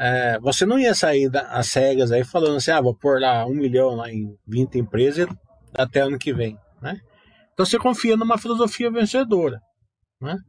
[0.03, 3.53] É, você não ia sair às cegas aí falando assim, ah, vou pôr lá um
[3.53, 5.27] milhão lá em 20 empresas
[5.75, 6.99] até ano que vem, né?
[7.53, 9.61] Então você confia numa filosofia vencedora,
[10.19, 10.39] né?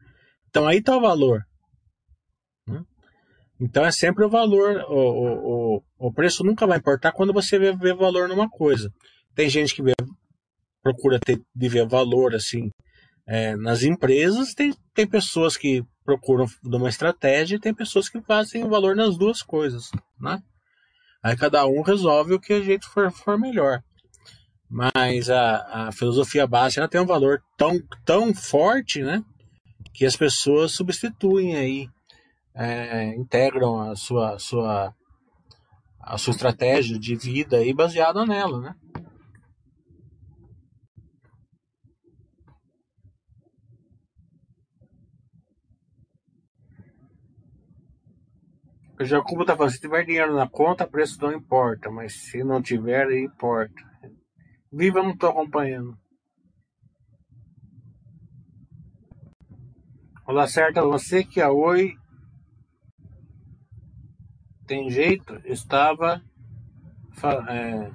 [0.48, 1.42] Então aí está o valor.
[2.66, 2.82] Né?
[3.60, 7.76] Então é sempre o valor, o, o, o, preço nunca vai importar quando você vê,
[7.76, 8.90] vê valor numa coisa.
[9.34, 9.92] Tem gente que vê,
[10.82, 12.70] procura ter, de ver valor assim
[13.26, 18.20] é, nas empresas, tem, tem pessoas que procuram de uma estratégia e tem pessoas que
[18.20, 20.42] fazem o valor nas duas coisas, né?
[21.22, 23.82] Aí cada um resolve o que a gente for, for melhor.
[24.68, 29.22] Mas a, a filosofia básica tem um valor tão, tão forte, né?
[29.94, 31.88] Que as pessoas substituem aí,
[32.54, 34.94] é, integram a sua, sua,
[36.00, 38.74] a sua estratégia de vida aí baseada nela, né?
[49.02, 52.62] O Jacobo tá falando, se tiver dinheiro na conta, preço não importa, mas se não
[52.62, 53.74] tiver, importa.
[54.72, 55.98] Viva, não tô acompanhando.
[60.24, 61.96] Olá, certa você que a Oi
[64.68, 66.22] tem jeito, estava
[67.48, 67.90] é,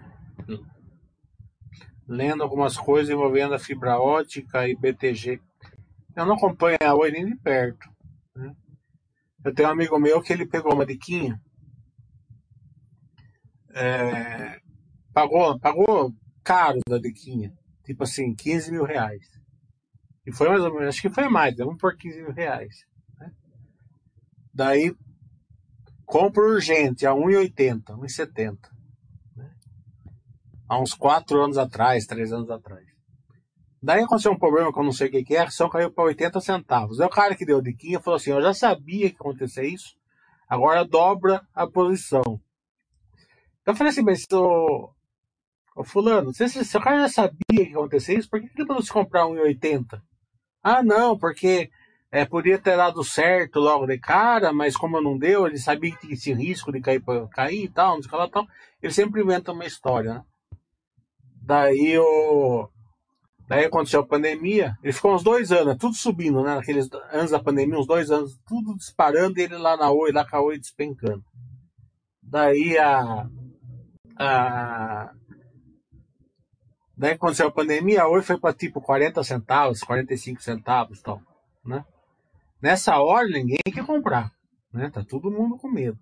[2.05, 5.39] lendo algumas coisas envolvendo a fibra ótica e BTG.
[6.17, 7.87] Eu não acompanho a Oi nem de perto.
[9.47, 9.51] Né?
[9.51, 11.41] Eu tenho um amigo meu que ele pegou uma diquinha,
[13.73, 14.59] é,
[15.13, 17.53] pagou, pagou caro da diquinha,
[17.85, 19.25] tipo assim, 15 mil reais.
[20.25, 22.75] E foi mais ou menos, acho que foi mais, vamos por 15 mil reais.
[23.19, 23.31] Né?
[24.53, 24.95] Daí,
[26.05, 28.57] compra urgente a 1,80, 1,70.
[29.35, 29.49] Né?
[30.67, 32.96] Há uns 4 anos atrás, 3 anos atrás.
[33.81, 36.05] Daí aconteceu um problema que eu não sei o que, é, a ação caiu para
[36.05, 36.97] 80 centavos.
[36.97, 39.65] Daí o cara que deu a diquinha falou assim: Eu já sabia que ia acontecer
[39.67, 39.95] isso,
[40.49, 42.41] agora dobra a posição.
[43.65, 44.89] Eu falei assim, mas o,
[45.75, 48.65] o fulano, se, se o cara já sabia que ia acontecer isso, por que ele
[48.67, 50.01] mandou se comprar 1,80?
[50.63, 51.69] Ah, não, porque
[52.09, 55.99] é, podia ter dado certo logo de cara, mas como não deu, ele sabia que
[55.99, 58.47] tinha esse risco de cair, cair e tal, não sei o que lá, tal.
[58.81, 60.23] Ele sempre inventa uma história, né?
[61.41, 62.69] Daí o.
[63.47, 66.55] Daí aconteceu a pandemia, ele ficou uns dois anos, tudo subindo, né?
[66.55, 70.29] Naqueles anos da pandemia, uns dois anos, tudo disparando, e ele lá na Oi, lá
[70.29, 71.23] com a Oi despencando.
[72.21, 73.29] Daí a.
[74.17, 75.13] a
[76.97, 81.21] Daí aconteceu a pandemia, a Oi foi para tipo 40 centavos, 45 centavos tal,
[81.63, 81.85] né?
[82.61, 84.31] Nessa hora ninguém quer comprar,
[84.73, 84.89] né?
[84.89, 85.99] Tá todo mundo com medo,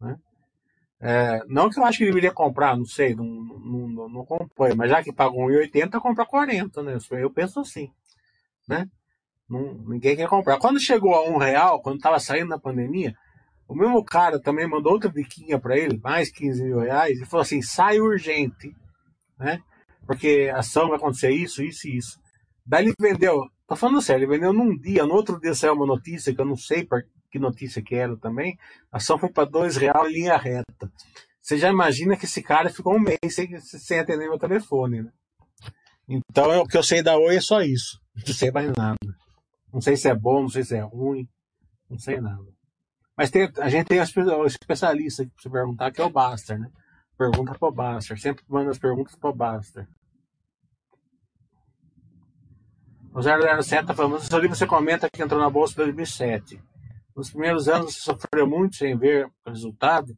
[0.00, 0.18] né?
[1.00, 4.26] É, não que eu acho que deveria comprar, não sei, não, não, não, não
[4.76, 6.98] mas já que pagou 1,80, compra 40, né?
[7.12, 7.90] Eu penso assim,
[8.68, 8.86] né?
[9.48, 10.58] Não, ninguém quer comprar.
[10.58, 13.14] Quando chegou a um real, quando estava saindo da pandemia,
[13.66, 17.42] o mesmo cara também mandou outra diquinha para ele, mais 15 mil reais, e falou
[17.42, 18.76] assim: sai urgente,
[19.38, 19.60] né?
[20.10, 22.20] porque ação vai acontecer isso, isso e isso.
[22.66, 25.86] Daí ele vendeu, tô falando sério, ele vendeu num dia, no outro dia saiu uma
[25.86, 26.84] notícia que eu não sei
[27.30, 28.58] que notícia que era também,
[28.90, 30.90] ação foi para dois real em linha reta.
[31.40, 35.12] Você já imagina que esse cara ficou um mês sem, sem atender meu telefone, né?
[36.08, 38.00] Então, o que eu sei da Oi é só isso.
[38.26, 38.98] Não sei mais nada.
[39.72, 41.28] Não sei se é bom, não sei se é ruim,
[41.88, 42.44] não sei nada.
[43.16, 46.70] Mas tem, a gente tem um especialista que você perguntar, que é o Baster, né?
[47.16, 48.18] Pergunta pro Baster.
[48.18, 49.86] Sempre manda as perguntas pro Baster.
[53.12, 56.62] O 007 está falando, seu você comenta que entrou na Bolsa em 2007.
[57.16, 60.16] Nos primeiros anos você sofreu muito sem ver o resultado.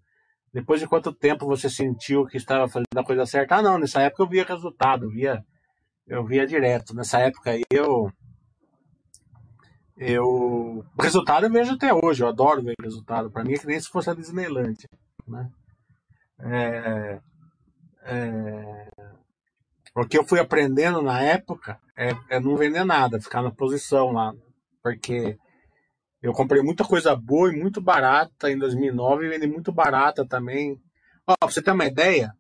[0.53, 3.57] Depois de quanto tempo você sentiu que estava fazendo a coisa certa?
[3.57, 5.45] Ah, não, nessa época eu via resultado, eu via,
[6.07, 6.95] eu via direto.
[6.95, 8.13] Nessa época aí eu.
[9.97, 10.85] Eu.
[10.97, 13.31] O resultado eu vejo até hoje, eu adoro ver resultado.
[13.31, 14.87] Para mim é que nem se fosse a Disneyland.
[15.27, 15.51] Né?
[16.39, 17.21] É,
[18.05, 18.89] é,
[19.95, 24.13] o que eu fui aprendendo na época é, é não vender nada, ficar na posição
[24.13, 24.35] lá.
[24.83, 25.39] Porque
[26.23, 30.81] eu comprei muita coisa boa e muito barata em 2009 e vendi muito barata também.
[31.27, 32.33] Ó, pra você ter uma ideia,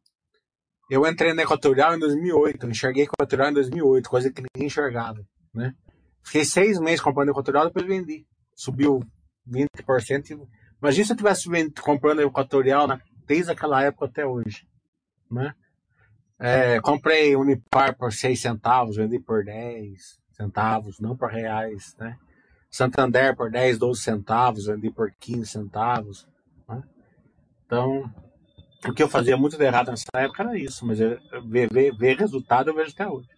[0.88, 5.20] eu entrei na Equatorial em 2008, eu enxerguei Equatorial em 2008, coisa que ninguém enxergava,
[5.52, 5.74] né?
[6.24, 8.24] Fiquei seis meses comprando Equatorial, depois vendi.
[8.54, 9.02] Subiu
[9.48, 10.46] 20%.
[10.80, 11.48] Imagina se eu tivesse
[11.80, 12.86] comprando Equatorial
[13.26, 14.66] desde aquela época até hoje,
[15.30, 15.54] né?
[16.38, 22.18] É, comprei Unipar por 6 centavos, vendi por 10 centavos, não por reais, né?
[22.72, 26.26] Santander por 10, 12 centavos, vendi por 15 centavos.
[26.68, 26.82] Né?
[27.66, 28.12] Então,
[28.88, 31.20] o que eu fazia muito de errado nessa época era isso, mas ver,
[31.70, 33.28] ver, ver resultado eu vejo até hoje.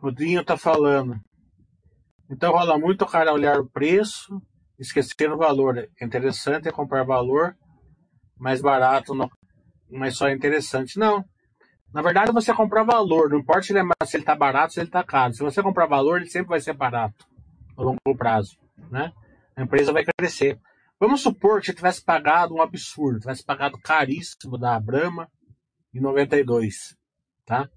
[0.00, 1.20] O Dinho tá falando.
[2.30, 4.40] Então rola muito o cara olhar o preço
[4.78, 5.78] esquecer o valor.
[5.78, 7.56] É interessante é comprar valor
[8.38, 9.30] mais barato, não,
[9.90, 10.98] mas só é interessante.
[10.98, 11.24] Não.
[11.92, 15.02] Na verdade, você comprar valor, não importa se ele é, barato ou se ele está
[15.02, 15.32] caro.
[15.32, 17.26] Se você comprar valor, ele sempre vai ser barato
[17.76, 18.58] a longo prazo.
[18.90, 19.12] Né?
[19.56, 20.60] A empresa vai crescer.
[20.98, 25.28] Vamos supor que você tivesse pagado um absurdo, tivesse pagado caríssimo da Brahma
[25.94, 26.96] em 92.
[27.44, 27.68] Tá?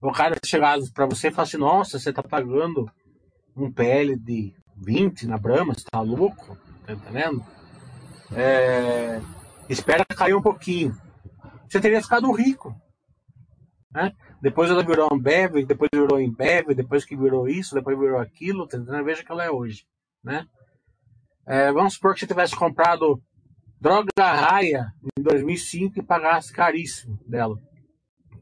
[0.00, 2.90] O cara chegasse para você e falasse: Nossa, você está pagando
[3.56, 6.56] um PL de 20 na Brahma, você tá louco?
[6.86, 7.44] Tá entendendo?
[8.32, 9.20] É,
[9.68, 10.96] espera cair um pouquinho.
[11.70, 12.74] Você teria ficado rico.
[13.92, 14.12] Né?
[14.42, 18.76] Depois ela virou Ambev, depois virou Embev, depois que virou isso, depois virou aquilo, tá
[18.76, 19.04] entendendo?
[19.04, 19.86] Veja que ela é hoje.
[20.22, 20.46] Né?
[21.46, 23.22] É, vamos supor que você tivesse comprado
[23.80, 27.56] droga raia em 2005 e pagasse caríssimo dela.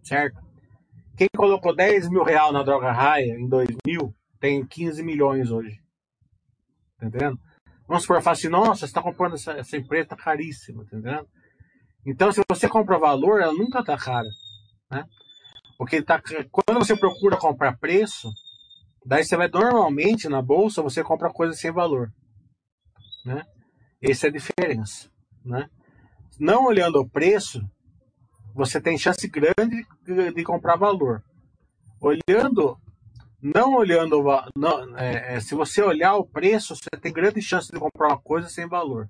[0.03, 0.39] Certo?
[1.17, 5.83] Quem colocou 10 mil reais na droga raia em 2000 tem 15 milhões hoje.
[6.99, 7.39] Tá entendendo?
[7.87, 11.27] Vamos supor, fala assim, nossa, você está comprando essa, essa empresa, tá caríssima, entendendo?
[12.09, 14.29] Então, se você compra valor, ela nunca tá cara,
[14.91, 15.05] né?
[15.77, 16.19] Porque tá,
[16.51, 18.31] quando você procura comprar preço,
[19.05, 22.11] daí você vai normalmente na bolsa, você compra coisas sem valor,
[23.27, 23.45] né?
[24.01, 25.11] Essa é a diferença,
[25.45, 25.69] né?
[26.41, 27.61] Não olhando o preço,
[28.55, 29.87] você tem chance grande
[30.35, 31.23] de comprar valor.
[32.01, 32.79] Olhando
[33.41, 34.25] não olhando,
[34.57, 38.19] não, é, é, se você olhar o preço, você tem grande chance de comprar uma
[38.19, 39.09] coisa sem valor.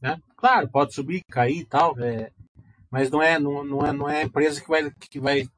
[0.00, 0.20] Né?
[0.36, 2.30] Claro, pode subir, cair e tal, é,
[2.90, 5.48] mas não é, não, não, é, não é a empresa que vai, que vai,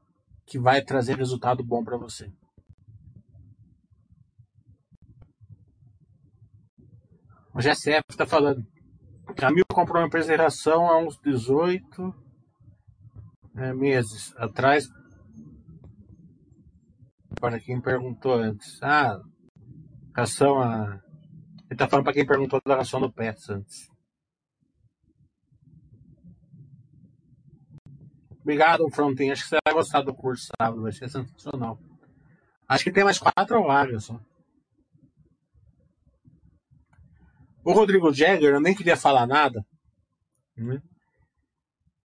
[0.45, 2.31] que vai trazer resultado bom para você.
[7.53, 8.65] O GSF está falando.
[9.35, 12.15] Camil comprou uma empresa de ração há uns 18
[13.57, 14.87] é, meses atrás
[17.39, 18.81] para quem perguntou antes.
[18.81, 19.19] Ah,
[20.15, 21.01] ração a.
[21.69, 23.88] Ele tá falando para quem perguntou da ração do Pets antes.
[28.49, 29.29] Obrigado, Frontin.
[29.29, 31.79] Acho que você vai gostar do curso sábado, vai ser sensacional.
[32.67, 34.19] Acho que tem mais quatro vagas só.
[37.63, 39.63] O Rodrigo Jagger, eu nem queria falar nada.
[40.57, 40.81] Né?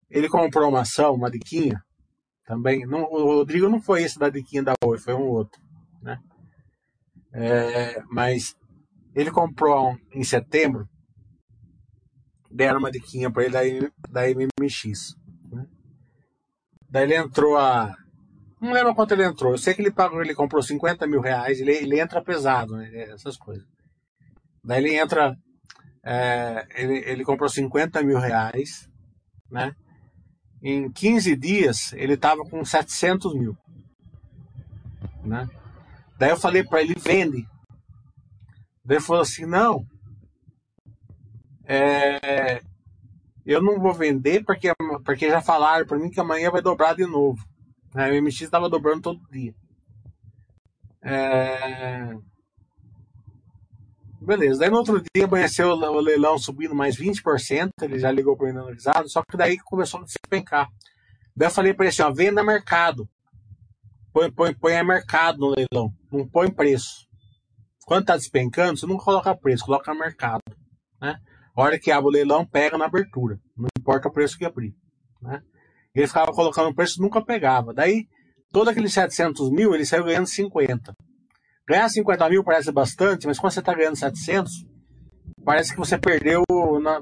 [0.10, 1.84] Ele comprou uma ação, uma diquinha,
[2.46, 2.86] também.
[2.86, 5.62] Não, o Rodrigo não foi esse da diquinha da Oi, foi um outro.
[6.02, 6.18] Né?
[7.34, 8.56] É, mas
[9.14, 10.88] ele comprou em setembro,
[12.50, 15.20] deram uma diquinha para ele da, da MMX.
[16.90, 17.96] Daí ele entrou a.
[18.62, 19.54] Não lembro quanto ele entrou.
[19.54, 22.90] Eu sei que ele pagou, ele comprou 50 mil reais, ele, ele entra pesado, né?
[23.12, 23.66] Essas coisas.
[24.64, 25.36] Daí ele entra.
[26.04, 28.90] É, ele, ele comprou 50 mil reais,
[29.52, 29.74] né?
[30.62, 33.58] em 15 dias ele estava com 700 mil.
[35.24, 35.48] Né?
[36.18, 37.48] Daí eu falei para ele: vende.
[38.84, 39.86] Daí ele falou assim: não,
[41.66, 42.62] é,
[43.46, 44.72] eu não vou vender porque,
[45.06, 47.44] porque já falaram para mim que amanhã vai dobrar de novo.
[47.94, 48.12] Né?
[48.12, 49.54] O MX estava dobrando todo dia.
[51.02, 52.16] É,
[54.22, 54.60] Beleza.
[54.60, 58.50] Daí no outro dia amanheceu o leilão subindo mais 20%, ele já ligou para o
[58.50, 60.70] analisado, só que daí começou a despencar.
[61.36, 63.10] Daí eu falei para ele assim, ó, venda mercado.
[64.12, 67.08] Põe, põe, põe a mercado no leilão, não põe preço.
[67.86, 70.44] Quando tá despencando, você não coloca preço, coloca mercado.
[71.02, 71.18] Né?
[71.60, 73.38] Hora que abre o leilão, pega na abertura.
[73.57, 74.74] Não importa o preço que abrir.
[75.22, 75.41] Né?
[75.93, 77.74] Ele ficava colocando preço nunca pegava.
[77.74, 78.07] Daí,
[78.49, 80.95] todo aqueles 700 mil, ele saiu ganhando 50.
[81.68, 84.66] Ganhar 50 mil parece bastante, mas quando você está ganhando 700,
[85.43, 86.43] parece que você perdeu.
[86.82, 87.01] Na...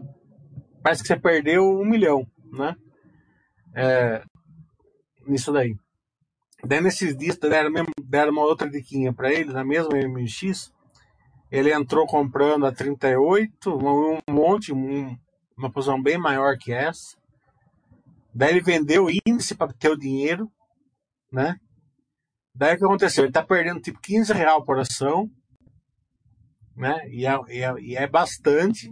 [0.82, 2.76] Parece que você perdeu um milhão, né?
[3.76, 4.24] É...
[5.28, 5.76] Nisso daí.
[6.66, 10.72] Daí nesses dias deram, mesmo, deram uma outra diquinha para ele, na mesma MX.
[11.52, 15.18] Ele entrou comprando a 38, um monte, um,
[15.58, 17.18] uma posição bem maior que essa.
[18.34, 20.52] Daí ele vendeu o índice para ter o dinheiro,
[21.32, 21.56] né?
[22.54, 23.24] Daí o que aconteceu?
[23.24, 25.30] Ele está perdendo tipo 15 reais por ação,
[26.76, 27.08] né?
[27.10, 28.89] E é, e é, e é bastante.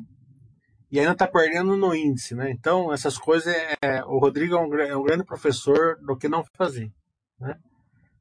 [0.92, 2.50] E ainda está perdendo no índice, né?
[2.52, 6.30] Então, essas coisas, é, é, o Rodrigo é um, é um, grande professor do que
[6.30, 6.92] não fazer,
[7.40, 7.56] né?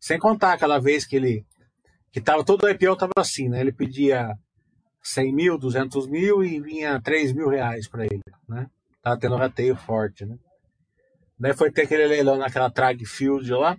[0.00, 1.46] Sem contar aquela vez que ele,
[2.14, 3.60] que tava, todo IPO estava assim, né?
[3.60, 4.38] Ele pedia
[5.02, 8.68] 100 mil, 200 mil e vinha 3 mil reais para ele, né?
[9.02, 10.38] Tava tendo rateio forte, né?
[11.38, 13.76] Daí foi ter aquele leilão naquela Trag Field lá,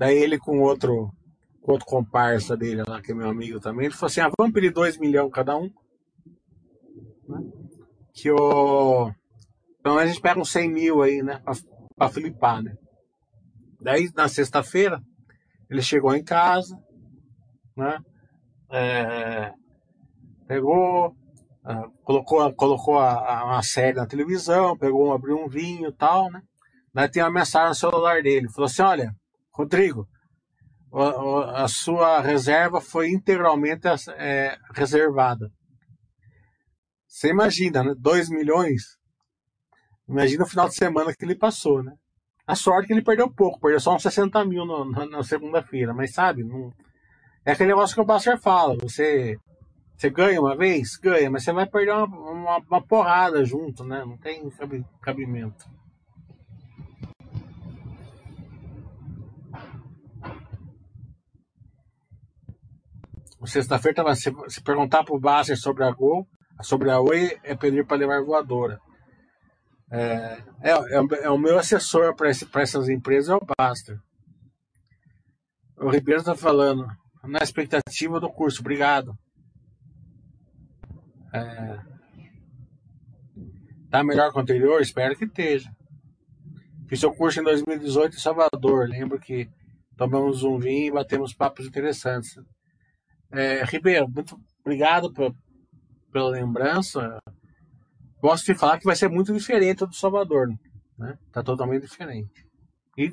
[0.00, 1.12] Daí ele com outro,
[1.60, 4.54] com outro comparsa dele lá, que é meu amigo também, ele falou assim: ah, vamos
[4.54, 5.70] pedir 2 milhões cada um.
[7.28, 7.50] Né?
[8.14, 9.12] Que o.
[9.78, 11.38] Então a gente pega uns 100 mil aí, né?
[11.44, 11.52] Pra,
[11.94, 12.74] pra flipar, né?
[13.78, 15.02] Daí na sexta-feira,
[15.68, 16.78] ele chegou em casa,
[17.80, 17.98] né?
[18.70, 19.52] É,
[20.46, 25.92] pegou, uh, colocou, colocou a, a, uma série na televisão, pegou, abriu um vinho e
[25.92, 26.40] tal, né?
[26.94, 29.12] Daí tem uma mensagem no celular dele, falou assim, olha,
[29.52, 30.08] Rodrigo,
[30.92, 35.50] a, sua reserva foi integralmente é, reservada.
[37.06, 37.94] Você imagina, né?
[37.96, 38.82] 2 milhões.
[40.08, 41.92] Imagina o final de semana que ele passou, né?
[42.46, 45.94] A sorte que ele perdeu pouco, perdeu só uns 60 mil no, na, na segunda-feira,
[45.94, 46.72] mas sabe, não...
[47.44, 49.36] é aquele negócio que o Basser fala, você,
[49.96, 54.04] você ganha uma vez, ganha, mas você vai perder uma, uma, uma porrada junto, né?
[54.04, 54.50] Não tem
[55.00, 55.64] cabimento.
[63.46, 66.26] Sexta-feira se, se perguntar pro Basser sobre a Gol,
[66.62, 68.78] sobre a Oi, é pedir para levar voadora.
[69.90, 72.30] É, é, é, é, o meu assessor para
[72.62, 73.98] essas empresas é o Baster.
[75.78, 76.86] O Ribeiro tá falando.
[77.22, 79.14] Na expectativa do curso, obrigado.
[81.32, 81.78] É,
[83.90, 84.80] tá melhor que o anterior?
[84.80, 85.70] Espero que esteja.
[86.88, 88.88] Fiz seu curso em 2018 em Salvador.
[88.88, 89.48] Lembro que
[89.96, 92.34] tomamos um vinho e batemos papos interessantes.
[93.30, 95.12] É, Ribeiro, muito obrigado
[96.10, 97.20] pela lembrança.
[98.20, 100.48] Posso te falar que vai ser muito diferente do Salvador,
[100.98, 101.16] né?
[101.32, 102.44] Tá totalmente diferente.
[102.98, 103.12] E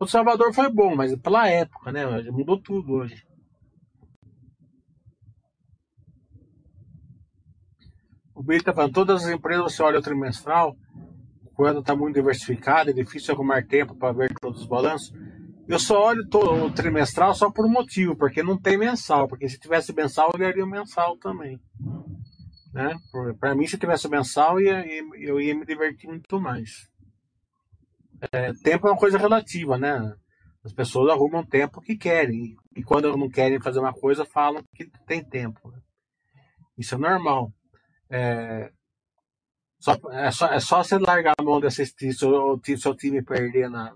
[0.00, 2.04] o Salvador foi bom, mas pela época, né?
[2.30, 3.22] Mudou tudo hoje.
[8.34, 10.74] O Billy tá falando, todas as empresas você olha o trimestral,
[11.54, 15.12] quando está muito diversificado, é difícil arrumar tempo para ver todos os balanços.
[15.68, 19.28] Eu só olho todo, o trimestral só por um motivo, porque não tem mensal.
[19.28, 21.60] Porque se tivesse mensal, eu olharia o mensal também.
[22.72, 22.96] Né?
[23.38, 26.88] Para mim, se tivesse mensal, eu ia, eu ia me divertir muito mais.
[28.32, 30.14] É, tempo é uma coisa relativa, né?
[30.64, 32.56] As pessoas arrumam tempo que querem.
[32.76, 35.70] E quando não querem fazer uma coisa, falam que tem tempo.
[35.70, 35.78] Né?
[36.76, 37.52] Isso é normal.
[38.10, 38.70] É,
[39.78, 43.70] só, é, só, é só você largar a mão de assistir seu, seu time perder
[43.70, 43.94] na,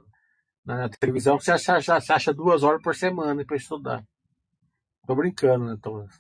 [0.65, 4.03] na televisão que você acha, acha duas horas por semana para estudar.
[5.07, 6.19] Tô brincando, né, Thomas?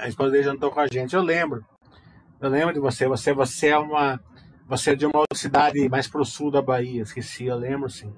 [0.00, 1.14] A esposa dele jantou com a gente.
[1.14, 1.64] Eu lembro.
[2.40, 3.06] Eu lembro de você.
[3.06, 4.18] Você, você é uma.
[4.66, 7.02] Você é de uma cidade mais pro sul da Bahia.
[7.02, 8.12] Esqueci, eu lembro sim.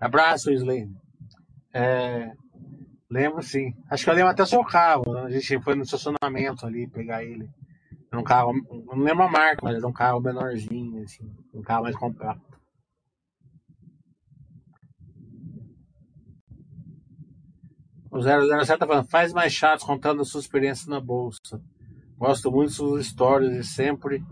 [0.00, 0.96] Abraço, Slane.
[1.72, 2.32] É,
[3.12, 3.74] Lembro sim.
[3.90, 5.02] Acho que eu lembro até o seu carro.
[5.12, 5.20] Né?
[5.24, 7.46] A gente foi no estacionamento ali pegar ele.
[8.10, 8.54] Era um carro,
[8.86, 11.30] não lembro a marca, mas era um carro menorzinho, assim.
[11.52, 12.58] Um carro mais compacto.
[18.12, 21.58] O 007 tá falando, faz mais chatos contando a sua experiência na bolsa.
[22.18, 24.22] Gosto muito de suas histórias e sempre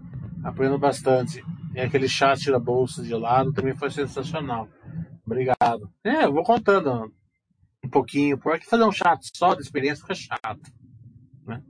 [0.44, 1.42] aprendo bastante.
[1.74, 4.68] E aquele chat da bolsa de lado também foi sensacional.
[5.24, 5.90] Obrigado.
[6.04, 7.10] É, eu vou contando
[7.82, 10.70] um pouquinho, porque fazer um chato só de experiência fica chato.
[11.46, 11.62] Né?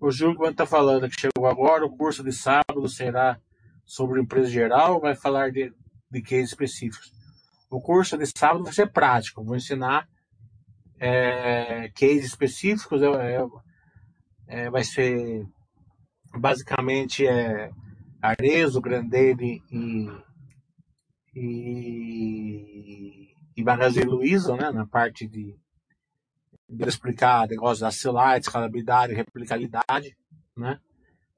[0.00, 3.40] O Júlio, está falando que chegou agora, o curso de sábado será
[3.84, 5.72] sobre empresa geral vai falar de,
[6.08, 7.15] de cases específicos?
[7.70, 10.08] O curso de sábado vai ser prático, vou ensinar
[10.98, 13.46] é, cases específicos, é, é,
[14.46, 15.46] é, vai ser
[16.34, 17.70] basicamente é,
[18.22, 20.08] Arezo, Grandelli e,
[21.34, 22.16] e
[23.56, 25.56] e Magazine Luiza, né, na parte de,
[26.68, 30.14] de explicar negócios da CELAR, escalabilidade, replicabilidade,
[30.54, 30.78] né?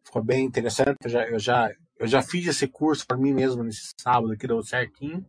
[0.04, 0.96] Ficou bem interessante.
[1.04, 4.48] Eu já, eu já, eu já fiz esse curso para mim mesmo nesse sábado, que
[4.48, 5.24] deu certinho.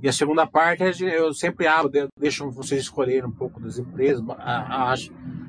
[0.00, 4.24] E a segunda parte eu sempre abro, deixo vocês escolherem um pouco das empresas,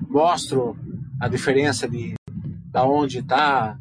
[0.07, 0.75] mostro
[1.21, 2.15] a diferença de
[2.71, 3.77] da onde está,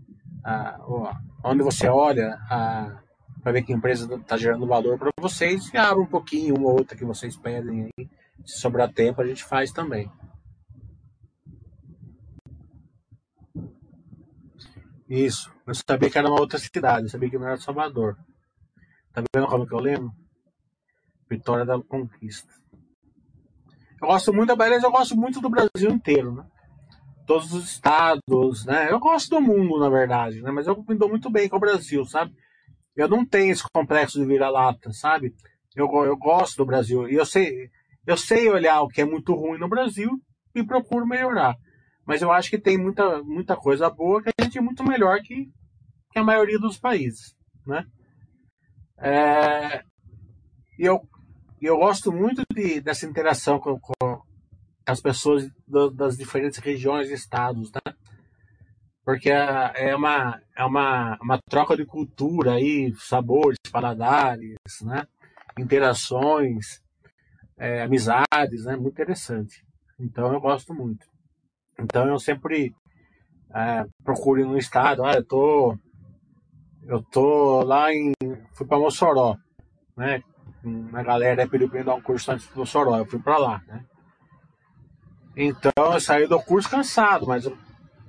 [1.42, 3.00] onde você olha a,
[3.42, 6.68] para ver que a empresa está gerando valor para vocês e abre um pouquinho, uma
[6.68, 8.08] ou outra que vocês pedem aí.
[8.44, 10.10] Se sobrar tempo, a gente faz também.
[15.08, 15.50] Isso.
[15.66, 18.16] Eu sabia que era uma outra cidade, eu sabia que não era Salvador.
[19.12, 20.12] Tá vendo como que eu lembro?
[21.28, 22.52] Vitória da Conquista.
[24.00, 26.46] Eu gosto muito da Bahia, eu gosto muito do Brasil inteiro, né?
[27.26, 28.90] Todos os estados, né?
[28.90, 30.50] Eu gosto do mundo, na verdade, né?
[30.50, 32.32] Mas eu me dou muito bem com o Brasil, sabe?
[32.98, 35.32] eu não tenho esse complexo de vira-lata, sabe?
[35.74, 37.70] Eu, eu gosto do Brasil e eu sei,
[38.04, 40.10] eu sei olhar o que é muito ruim no Brasil
[40.52, 41.56] e procuro melhorar.
[42.04, 45.20] Mas eu acho que tem muita, muita coisa boa que a gente é muito melhor
[45.20, 45.48] que,
[46.10, 47.86] que a maioria dos países, né?
[48.98, 49.84] É,
[50.76, 51.00] e eu,
[51.66, 54.22] eu gosto muito de, dessa interação com, com
[54.86, 57.94] as pessoas do, das diferentes regiões e estados, né?
[59.04, 65.06] porque é, é uma, é uma, uma troca de cultura aí, sabores, paladares, né?
[65.58, 66.80] interações,
[67.58, 68.76] é, amizades, né?
[68.76, 69.64] muito interessante.
[69.98, 71.06] Então eu gosto muito.
[71.80, 72.74] Então eu sempre
[73.54, 75.78] é, procuro no estado, ah, eu tô,
[76.84, 78.12] eu tô lá em,
[78.54, 79.36] fui para Mossoró,
[79.96, 80.22] né?
[80.92, 83.84] A galera pediu para dar um curso antes do Mossoró, eu fui para lá, né?
[85.36, 87.48] Então eu saí do curso cansado, mas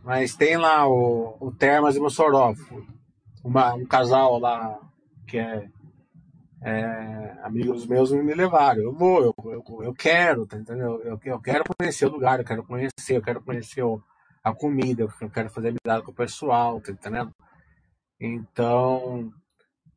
[0.03, 2.53] mas tem lá o, o Termas e Mossoró.
[3.43, 4.79] Uma, um casal lá
[5.27, 5.69] que é,
[6.61, 8.81] é, amigos meus me levaram.
[8.81, 11.01] Eu vou, eu, eu, eu quero, tá entendeu?
[11.03, 14.01] Eu, eu quero conhecer o lugar, eu quero conhecer, eu quero conhecer o,
[14.43, 17.31] a comida, eu quero fazer amizade com o pessoal, tá entendendo?
[18.19, 19.31] Então,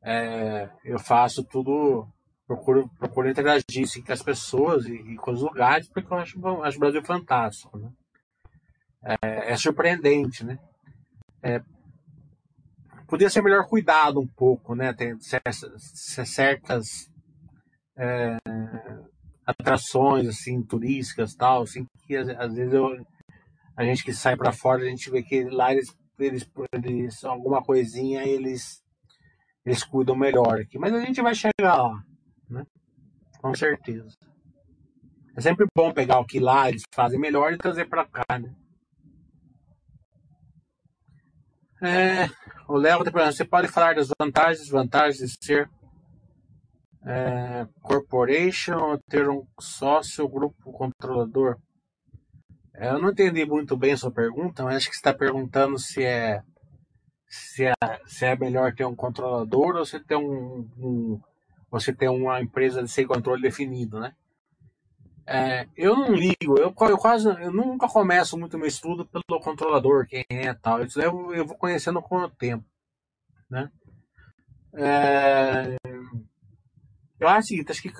[0.02, 2.06] é, eu faço tudo,
[2.54, 6.62] procuro, procuro interagir assim, com as pessoas e, e, com os lugares, porque eu acho,
[6.62, 7.90] acho o Brasil fantástico, né?
[9.04, 10.58] é, é surpreendente, né?
[13.08, 14.92] podia ser melhor cuidado um pouco, né?
[14.92, 17.10] Tem certas
[17.96, 18.36] é,
[19.44, 23.04] atrações assim turísticas tal, assim que às, às vezes eu,
[23.76, 27.62] a gente que sai para fora a gente vê que lá eles, eles, eles alguma
[27.62, 28.82] coisinha eles
[29.66, 32.02] eles cuidam melhor aqui, mas a gente vai chegar lá,
[32.52, 32.66] né?
[33.40, 34.16] Com certeza.
[35.36, 38.54] É sempre bom pegar o que lá eles fazem melhor e trazer para cá, né?
[41.82, 42.28] É,
[42.68, 45.68] o Léo perguntando, você pode falar das vantagens e desvantagens de ser
[47.04, 51.58] é, corporation ou ter um sócio grupo controlador?
[52.74, 56.04] É, eu não entendi muito bem a sua pergunta, mas acho que está perguntando se
[56.04, 56.42] é,
[57.26, 57.72] se é
[58.06, 61.20] se é melhor ter um controlador ou se ter um, um
[61.72, 64.14] você ter uma empresa sem controle definido, né?
[65.26, 70.06] É, eu não ligo, eu, eu, quase eu nunca começo muito meu estudo pelo controlador,
[70.06, 70.84] quem é tal.
[70.84, 72.64] Isso eu, eu vou conhecendo com o tempo.
[73.48, 73.70] Né?
[74.74, 75.76] É,
[77.18, 77.92] eu acho o seguinte, acho que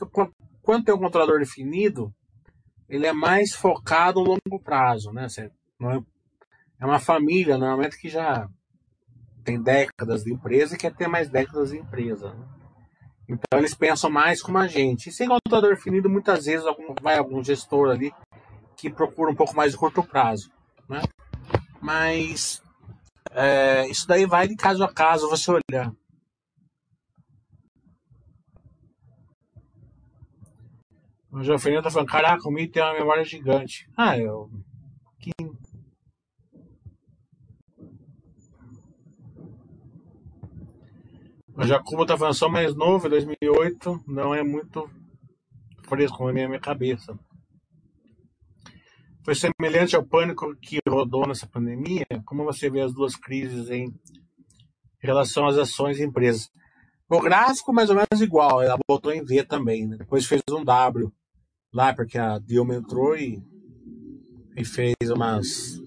[0.60, 2.12] quando tem um controlador definido,
[2.88, 5.12] ele é mais focado no longo prazo.
[5.12, 5.28] Né?
[5.38, 5.50] É,
[6.80, 8.48] é uma família, normalmente, que já
[9.44, 12.34] tem décadas de empresa e quer ter mais décadas de empresa.
[12.34, 12.61] Né?
[13.32, 15.08] Então eles pensam mais como a gente.
[15.08, 18.12] E sem computador definido, muitas vezes algum, vai algum gestor ali
[18.76, 20.50] que procura um pouco mais de curto prazo.
[20.88, 21.00] Né?
[21.80, 22.62] Mas
[23.30, 25.92] é, isso daí vai de caso a caso você olhar.
[31.30, 33.88] O João Fernando tá falando, caraca, o Mi tem uma memória gigante.
[33.96, 34.50] Ah, eu.
[41.54, 44.88] O Jacobo tá falando só mais novo, 2008, não é muito
[45.82, 47.18] fresco na minha cabeça.
[49.22, 52.06] Foi semelhante ao pânico que rodou nessa pandemia?
[52.24, 53.94] Como você vê as duas crises em
[54.98, 56.50] relação às ações e empresas?
[57.08, 59.98] O gráfico mais ou menos igual, ela botou em V também, né?
[59.98, 61.12] depois fez um W
[61.72, 63.42] lá, porque a Dilma entrou e,
[64.56, 65.78] e fez umas.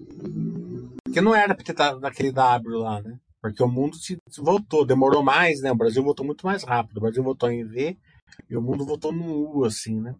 [1.12, 3.18] Que não era pra ter naquele W lá, né?
[3.46, 5.70] Porque o mundo se voltou, demorou mais, né?
[5.70, 6.96] O Brasil voltou muito mais rápido.
[6.96, 7.96] O Brasil voltou em V
[8.50, 10.16] e o mundo voltou no U, assim, né?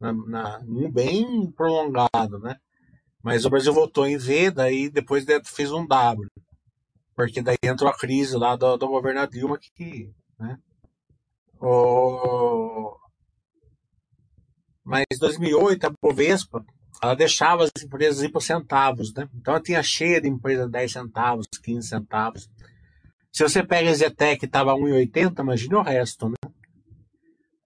[0.00, 2.56] Na, na, um bem prolongado, né?
[3.22, 6.26] Mas o Brasil voltou em V, daí depois fez um W.
[7.14, 10.58] Porque daí entrou a crise lá do, do governo Dilma que, né?
[11.60, 12.96] O...
[14.82, 16.64] Mas 2008, a Bovespa,
[17.02, 19.28] ela deixava as empresas ir por centavos, né?
[19.34, 22.48] Então ela tinha cheia de empresas 10 centavos, 15 centavos.
[23.32, 26.52] Se você pega a Zetec que estava 1,80, imagine o resto, né?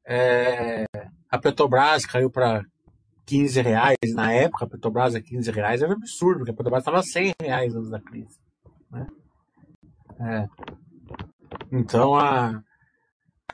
[0.07, 0.87] É,
[1.29, 2.65] a Petrobras caiu para
[3.27, 6.83] 15 reais na época, a Petrobras a 15 reais era um absurdo, porque a Petrobras
[6.83, 8.39] estava 100 reais antes da crise.
[8.91, 9.07] Né?
[10.21, 10.49] É.
[11.73, 12.63] Então, a,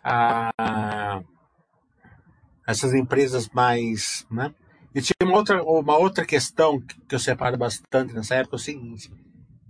[0.05, 1.23] a,
[2.69, 4.27] essas empresas mais.
[4.31, 4.55] Né?
[4.95, 8.61] E tinha uma outra, uma outra questão que eu separo bastante nessa época: é o
[8.61, 9.11] seguinte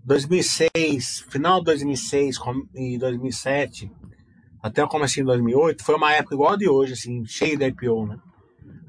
[0.05, 2.37] 2006, final de 2006
[2.75, 3.91] e 2007,
[4.61, 7.67] até o começo de 2008, foi uma época igual a de hoje, assim, cheia de
[7.67, 8.19] IPO, né?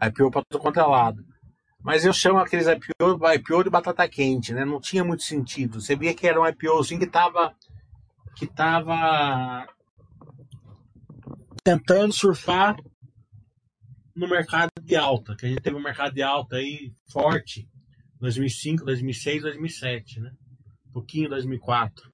[0.02, 1.24] IPO para todo quanto é lado.
[1.84, 4.66] Mas eu chamo aqueles IPO, IPO de batata quente, né?
[4.66, 5.80] Não tinha muito sentido.
[5.80, 7.54] Você via que era um IPO assim que tava
[8.36, 9.68] que tava
[11.64, 12.76] tentando surfar
[14.16, 17.68] no mercado de alta, que a gente teve um mercado de alta aí forte
[18.20, 20.32] 2005, 2006, 2007, né?
[20.94, 22.14] pouquinho 2004.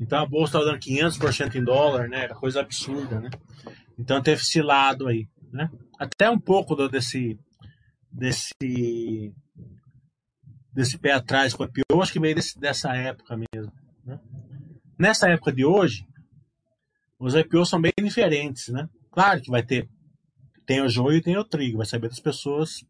[0.00, 2.24] Então a bolsa estava dando 500% em dólar, né?
[2.24, 3.30] Era coisa absurda, né?
[3.98, 5.70] Então teve esse lado aí, né?
[5.98, 7.38] Até um pouco do, desse
[8.10, 9.32] desse
[10.72, 13.72] desse pé atrás com a IPO, acho que veio desse, dessa época mesmo.
[14.04, 14.18] Né?
[14.98, 16.04] Nessa época de hoje,
[17.18, 18.88] os IPOs são bem diferentes, né?
[19.12, 19.88] Claro que vai ter
[20.66, 22.84] tem o joio e tem o trigo, vai saber das pessoas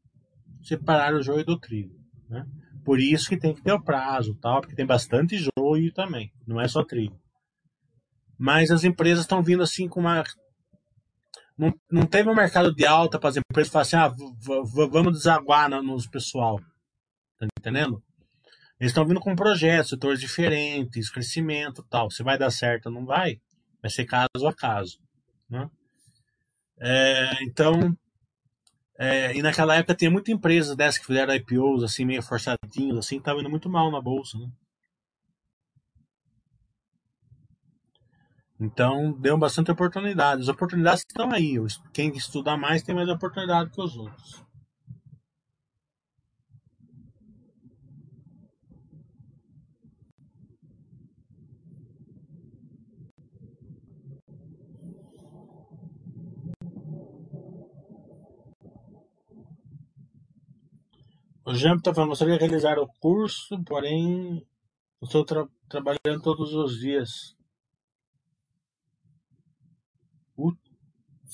[0.62, 1.94] separar o joio do trigo,
[2.28, 2.46] né?
[2.84, 6.60] Por isso que tem que ter o prazo, tal, porque tem bastante joio também, não
[6.60, 7.18] é só trigo.
[8.38, 10.22] Mas as empresas estão vindo assim com uma.
[11.56, 14.12] Não, não teve um mercado de alta para as empresas falar assim, ah,
[14.90, 16.60] vamos desaguar no, pessoal.
[17.38, 18.02] Tá entendendo?
[18.78, 22.10] Eles estão vindo com projetos, setores diferentes, crescimento tal.
[22.10, 23.40] Se vai dar certo ou não vai,
[23.80, 24.98] vai ser caso a caso.
[25.48, 25.70] Né?
[26.80, 27.96] É, então,
[28.98, 33.18] é, e naquela época tinha muita empresa dessas que fizeram IPOs assim, meio forçadinhos, assim,
[33.18, 34.48] que tava indo muito mal na bolsa, né?
[38.60, 40.42] Então, deu bastante oportunidade.
[40.42, 41.56] As oportunidades estão aí.
[41.92, 44.44] Quem estudar mais tem mais oportunidade que os outros.
[61.46, 64.46] O Jean está falando, gostaria de realizar o curso, porém
[65.02, 67.34] estou tra trabalhando todos os dias.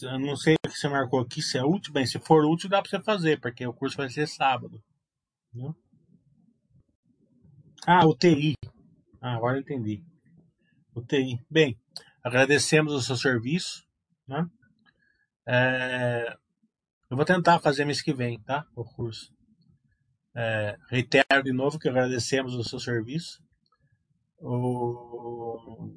[0.02, 1.92] Eu não sei o que você marcou aqui, se é útil.
[1.92, 4.82] Bem, se for útil, dá para você fazer, porque o curso vai ser sábado.
[5.52, 5.74] Né?
[7.86, 8.54] Ah, UTI.
[9.20, 10.02] Ah, agora entendi.
[10.94, 11.38] UTI.
[11.50, 11.78] Bem,
[12.22, 13.84] agradecemos o seu serviço.
[14.26, 14.48] Né?
[15.46, 16.36] É,
[17.10, 18.66] eu vou tentar fazer mês que vem, tá?
[18.74, 19.32] O curso.
[20.34, 23.42] É, reitero de novo que agradecemos o seu serviço.
[24.38, 25.92] O...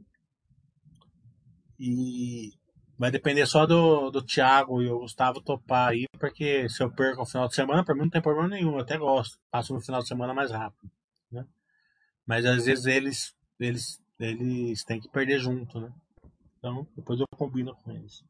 [1.79, 2.51] E
[2.97, 7.21] vai depender só do, do Thiago e o Gustavo topar aí, porque se eu perco
[7.21, 9.37] o final de semana, para mim não tem problema nenhum, eu até gosto.
[9.51, 10.89] Passo no final de semana mais rápido.
[11.31, 11.45] Né?
[12.25, 15.91] Mas às vezes eles, eles, eles têm que perder junto, né?
[16.57, 18.23] Então, depois eu combino com eles.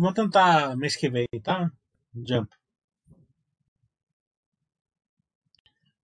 [0.00, 1.70] Vamos tentar mês que vem, tá?
[2.26, 2.50] Jump.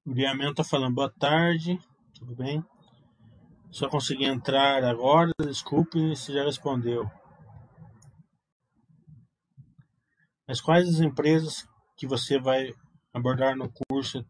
[0.05, 1.81] O Guilherme tá falando boa tarde,
[2.13, 2.63] tudo bem?
[3.71, 7.11] Só consegui entrar agora, desculpe se já respondeu.
[10.47, 11.67] Mas quais as empresas
[11.97, 12.75] que você vai
[13.15, 14.27] abordar no curso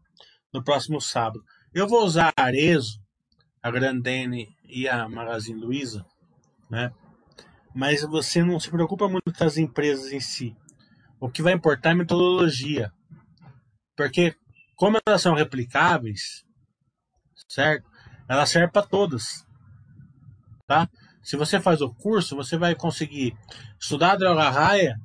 [0.53, 1.43] no próximo sábado?
[1.73, 3.01] Eu vou usar a Arezo,
[3.61, 6.05] a Grandene e a Magazine Luiza,
[6.69, 6.89] né?
[7.77, 10.57] Mas você não se preocupa muito com as empresas em si.
[11.19, 12.91] O que vai importar é a metodologia.
[13.95, 14.35] Porque
[14.75, 16.43] como elas são replicáveis,
[17.47, 17.87] certo?
[18.27, 19.45] Ela serve para todas,
[20.65, 20.89] tá?
[21.21, 23.37] Se você faz o curso, você vai conseguir
[23.79, 24.95] estudar a droga raia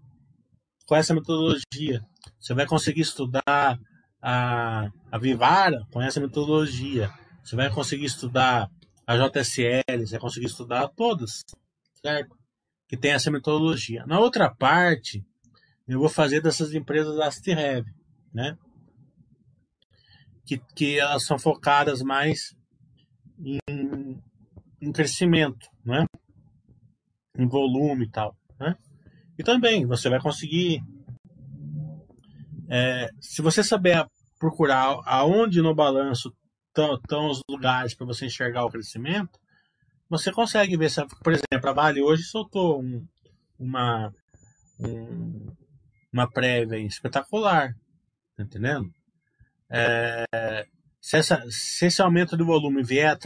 [0.87, 2.03] com essa metodologia.
[2.41, 3.79] Você vai conseguir estudar
[4.23, 7.13] a, a Vivara com essa metodologia.
[7.45, 8.67] Você vai conseguir estudar
[9.07, 11.43] a JSL, você vai conseguir estudar todas,
[12.03, 12.42] certo?
[12.93, 14.05] Que tem essa metodologia.
[14.05, 15.25] Na outra parte,
[15.89, 17.87] eu vou fazer dessas empresas ASTREV,
[18.35, 18.55] né?
[20.45, 22.55] que, que elas são focadas mais
[23.39, 24.21] em,
[24.79, 26.05] em crescimento, né?
[27.39, 28.37] em volume e tal.
[28.61, 28.77] Né?
[29.39, 30.83] E também você vai conseguir,
[32.69, 34.07] é, se você saber
[34.39, 36.31] procurar aonde no balanço
[36.69, 39.41] estão os lugares para você enxergar o crescimento,
[40.13, 40.91] você consegue ver,
[41.25, 43.03] por exemplo, a Vale hoje soltou um,
[43.59, 44.13] uma,
[44.79, 45.57] um,
[46.13, 47.75] uma prévia espetacular,
[48.37, 48.93] tá entendendo?
[49.71, 50.67] É,
[51.01, 53.17] se, essa, se esse aumento do volume vier,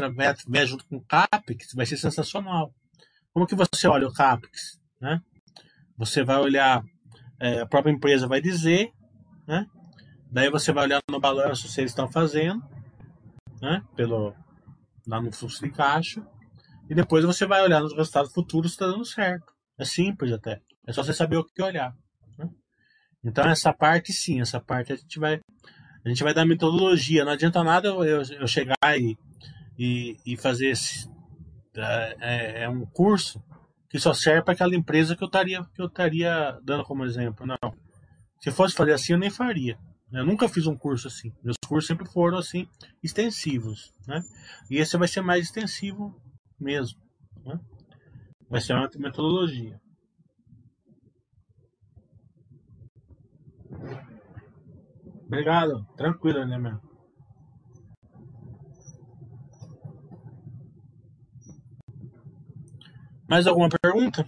[0.47, 2.73] vier, junto com o CAPEX, vai ser sensacional.
[3.33, 4.79] Como que você olha o CAPEX?
[5.01, 5.21] Né?
[5.99, 6.85] Você vai olhar,
[7.41, 8.93] é, a própria empresa vai dizer,
[9.45, 9.67] né?
[10.31, 12.63] daí você vai olhar no balanço se eles estão fazendo,
[13.61, 13.83] né?
[13.97, 14.33] Pelo,
[15.05, 16.25] lá no fluxo de caixa,
[16.89, 19.53] e depois você vai olhar nos resultados futuros se está dando certo.
[19.79, 20.61] É simples até.
[20.87, 21.95] É só você saber o que olhar.
[22.39, 22.49] Né?
[23.25, 25.41] Então essa parte sim, essa parte a gente vai
[26.05, 27.25] a gente vai dar metodologia.
[27.25, 29.19] Não adianta nada eu, eu chegar e,
[29.77, 31.09] e, e fazer esse,
[31.77, 33.43] é, é, é, um curso
[33.91, 37.45] que só serve para aquela empresa que eu estaria que eu estaria dando como exemplo.
[37.45, 37.75] Não.
[38.41, 39.77] Se fosse fazer assim, eu nem faria.
[40.13, 41.33] Eu nunca fiz um curso assim.
[41.43, 42.69] Meus cursos sempre foram assim
[43.03, 44.23] extensivos, né?
[44.71, 46.15] E esse vai ser mais extensivo
[46.59, 47.01] mesmo,
[47.45, 47.61] né?
[48.49, 49.81] Vai ser uma metodologia.
[55.27, 55.85] Obrigado.
[55.97, 56.81] Tranquilo, né, meu?
[63.29, 64.25] Mais alguma pergunta?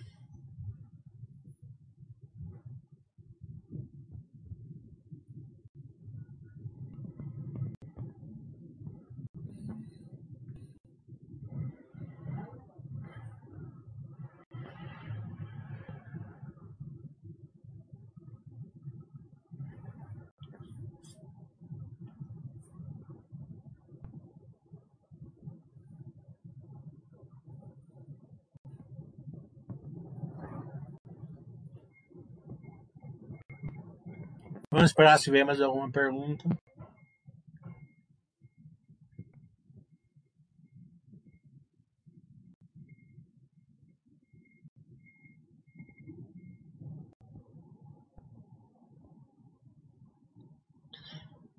[34.79, 36.49] Vamos esperar se vier mais alguma pergunta.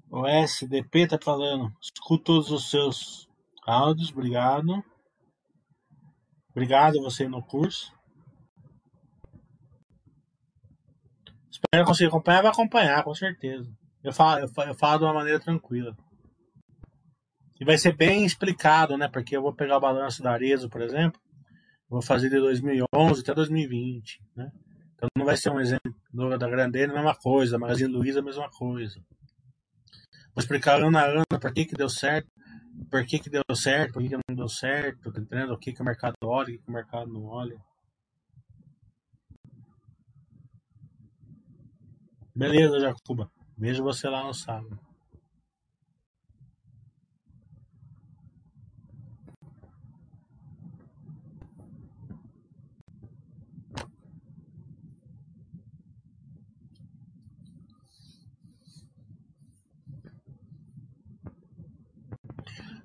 [0.10, 1.76] O SDP tá falando.
[1.82, 3.28] Escuto todos os seus
[3.68, 4.82] áudios, obrigado.
[6.52, 7.99] Obrigado você no curso.
[11.80, 13.72] Espero conseguir acompanhar, vai acompanhar, com certeza.
[14.04, 15.96] Eu falo, eu falo, eu falo de uma maneira tranquila.
[17.60, 19.08] E vai ser bem explicado, né?
[19.08, 21.20] Porque eu vou pegar o balanço da Arezo, por exemplo,
[21.90, 24.52] Vou fazer de 2011 até 2020, né?
[24.94, 25.92] Então não vai ser um exemplo
[26.38, 29.00] da Grandene, a mesma coisa, da Magazine Luiza, a mesma coisa.
[30.36, 32.30] Vou explicar ano a ano por que, que deu certo,
[32.92, 35.54] por que, que deu certo, por que, que não deu certo, entendendo?
[35.54, 37.58] O que, que o mercado olha, o que, que o mercado não olha.
[42.40, 43.30] Beleza, Jacuba.
[43.58, 44.80] Vejo você lá no sábado.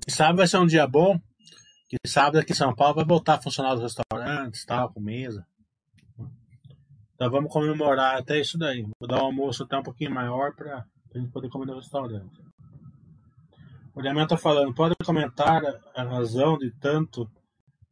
[0.08, 1.16] Sábado vai ser um dia bom,
[1.88, 5.46] que sábado aqui em São Paulo vai voltar a funcionar os restaurantes, tal, com mesa.
[7.14, 8.84] Então vamos comemorar até isso daí.
[8.98, 10.84] Vou dar um almoço até um pouquinho maior para
[11.14, 12.42] a gente poder comer no restaurante.
[13.94, 15.62] O Damião está falando, pode comentar
[15.94, 17.30] a razão de tanto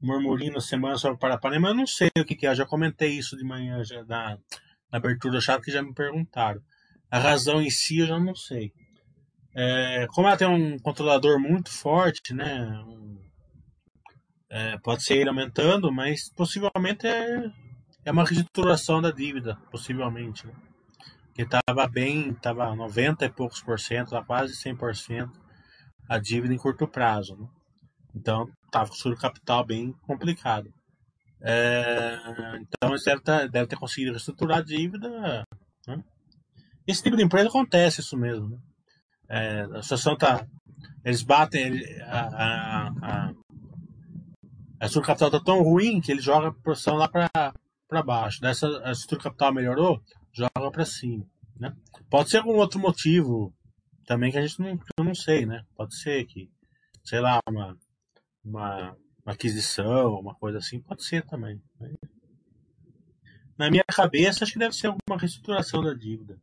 [0.00, 1.68] murmurinho na semana sobre Parapanema?
[1.68, 4.36] Eu não sei o que, que é, já comentei isso de manhã já na,
[4.90, 6.60] na abertura do chat que já me perguntaram.
[7.08, 8.72] A razão em si eu já não sei.
[9.54, 12.84] É, como ela tem um controlador muito forte, né?
[14.50, 17.50] É, pode ser ele aumentando, mas possivelmente é
[18.04, 20.46] é uma reestruturação da dívida, possivelmente.
[20.46, 20.52] Né?
[21.34, 25.30] Que estava bem, estava 90 e poucos por cento, quase 100%
[26.08, 27.36] a dívida em curto prazo.
[27.36, 27.48] Né?
[28.14, 30.72] Então, estava com o capital bem complicado.
[31.40, 32.18] É,
[32.60, 35.44] então, eles devem, tá, deve ter conseguido reestruturar a dívida.
[35.86, 36.04] Né?
[36.86, 38.48] Esse tipo de empresa acontece isso mesmo.
[38.48, 38.58] Né?
[39.28, 40.46] É, a situação está.
[41.04, 41.80] Eles batem.
[42.02, 43.32] A, a, a,
[44.80, 47.28] a estrutura capital está tão ruim que ele joga a produção lá para
[47.92, 48.40] para baixo.
[48.40, 50.02] Dessa a estrutura capital melhorou,
[50.32, 51.26] joga para cima.
[51.60, 51.76] Né?
[52.08, 53.54] Pode ser algum outro motivo
[54.06, 55.62] também que a gente não, não sei, né?
[55.76, 56.50] Pode ser que,
[57.04, 57.76] sei lá, uma,
[58.42, 61.60] uma, uma aquisição, uma coisa assim, pode ser também.
[61.78, 61.92] Né?
[63.58, 66.40] Na minha cabeça, acho que deve ser alguma reestruturação da dívida.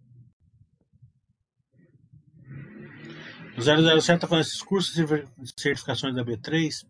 [3.58, 5.04] O 007 está falando esses cursos de
[5.58, 6.86] certificações da B3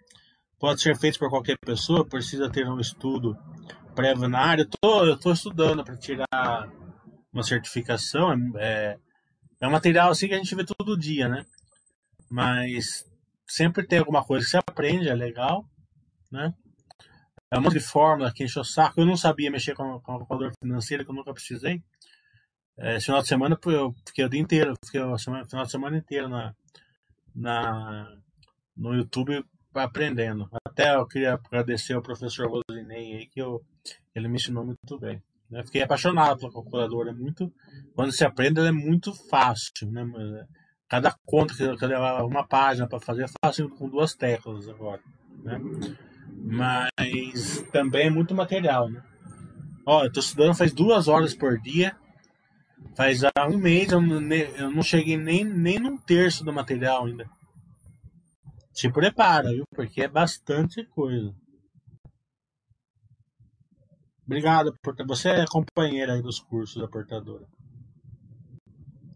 [0.59, 3.35] pode ser feitos por qualquer pessoa, precisa ter um estudo
[3.99, 4.61] prévio na área.
[4.61, 6.71] Eu tô, eu tô estudando para tirar
[7.33, 8.33] uma certificação.
[8.55, 8.97] É,
[9.59, 11.45] é um material assim que a gente vê todo dia, né?
[12.29, 13.05] Mas
[13.45, 15.65] sempre tem alguma coisa que você aprende, é legal,
[16.31, 16.53] né?
[17.51, 19.01] É um monte de fórmula que enche o saco.
[19.01, 21.83] Eu não sabia mexer com, a calculadora financeira, que eu nunca precisei.
[22.77, 25.97] É, esse final de semana eu fiquei o dia inteiro, fiquei o final de semana
[25.97, 26.55] inteiro na,
[27.35, 28.15] na,
[28.77, 29.43] no YouTube
[29.73, 30.49] aprendendo.
[30.65, 33.61] Até eu queria agradecer ao professor Rosinei aí, que eu,
[34.15, 35.21] ele me ensinou muito bem.
[35.49, 35.63] Né?
[35.65, 37.11] Fiquei apaixonado pela calculadora.
[37.11, 37.51] É muito,
[37.95, 39.91] quando se aprende, ela é muito fácil.
[39.91, 40.05] Né?
[40.87, 45.01] Cada conta que eu levar uma página para fazer, é fácil com duas teclas agora.
[45.43, 45.59] Né?
[46.41, 48.89] Mas também é muito material.
[48.89, 49.01] Né?
[49.85, 51.95] Ó, eu estudando faz duas horas por dia.
[52.95, 57.05] Faz há um mês eu não, eu não cheguei nem, nem num terço do material
[57.05, 57.29] ainda.
[58.71, 59.65] Se prepara, viu?
[59.75, 61.33] Porque é bastante coisa.
[64.29, 64.71] Obrigado
[65.07, 67.47] você é companheira aí dos cursos da portadora.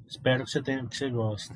[0.07, 1.53] Espero que você tenha que você goste.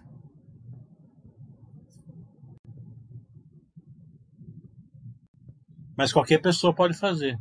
[5.98, 7.36] Mas qualquer pessoa pode fazer.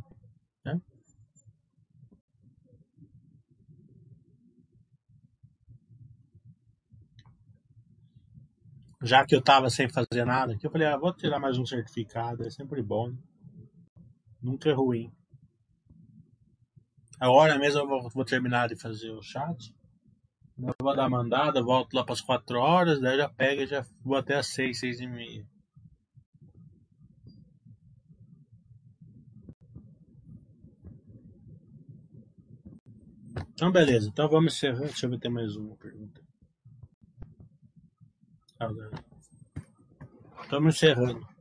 [0.65, 0.81] Né?
[9.03, 12.43] Já que eu estava sem fazer nada, eu falei, ah, vou tirar mais um certificado,
[12.43, 13.15] é sempre bom.
[14.41, 15.15] Nunca é ruim.
[17.19, 19.73] Agora mesmo eu vou, vou terminar de fazer o chat.
[20.57, 23.85] Eu vou dar mandada, volto lá para as 4 horas, daí já pega e já
[24.03, 25.47] vou até as 6, 6 e meia.
[33.53, 34.07] Então, beleza.
[34.09, 34.85] Então vamos encerrar.
[34.85, 36.21] Deixa eu ver tem mais uma pergunta.
[40.43, 41.36] Estamos encerrando.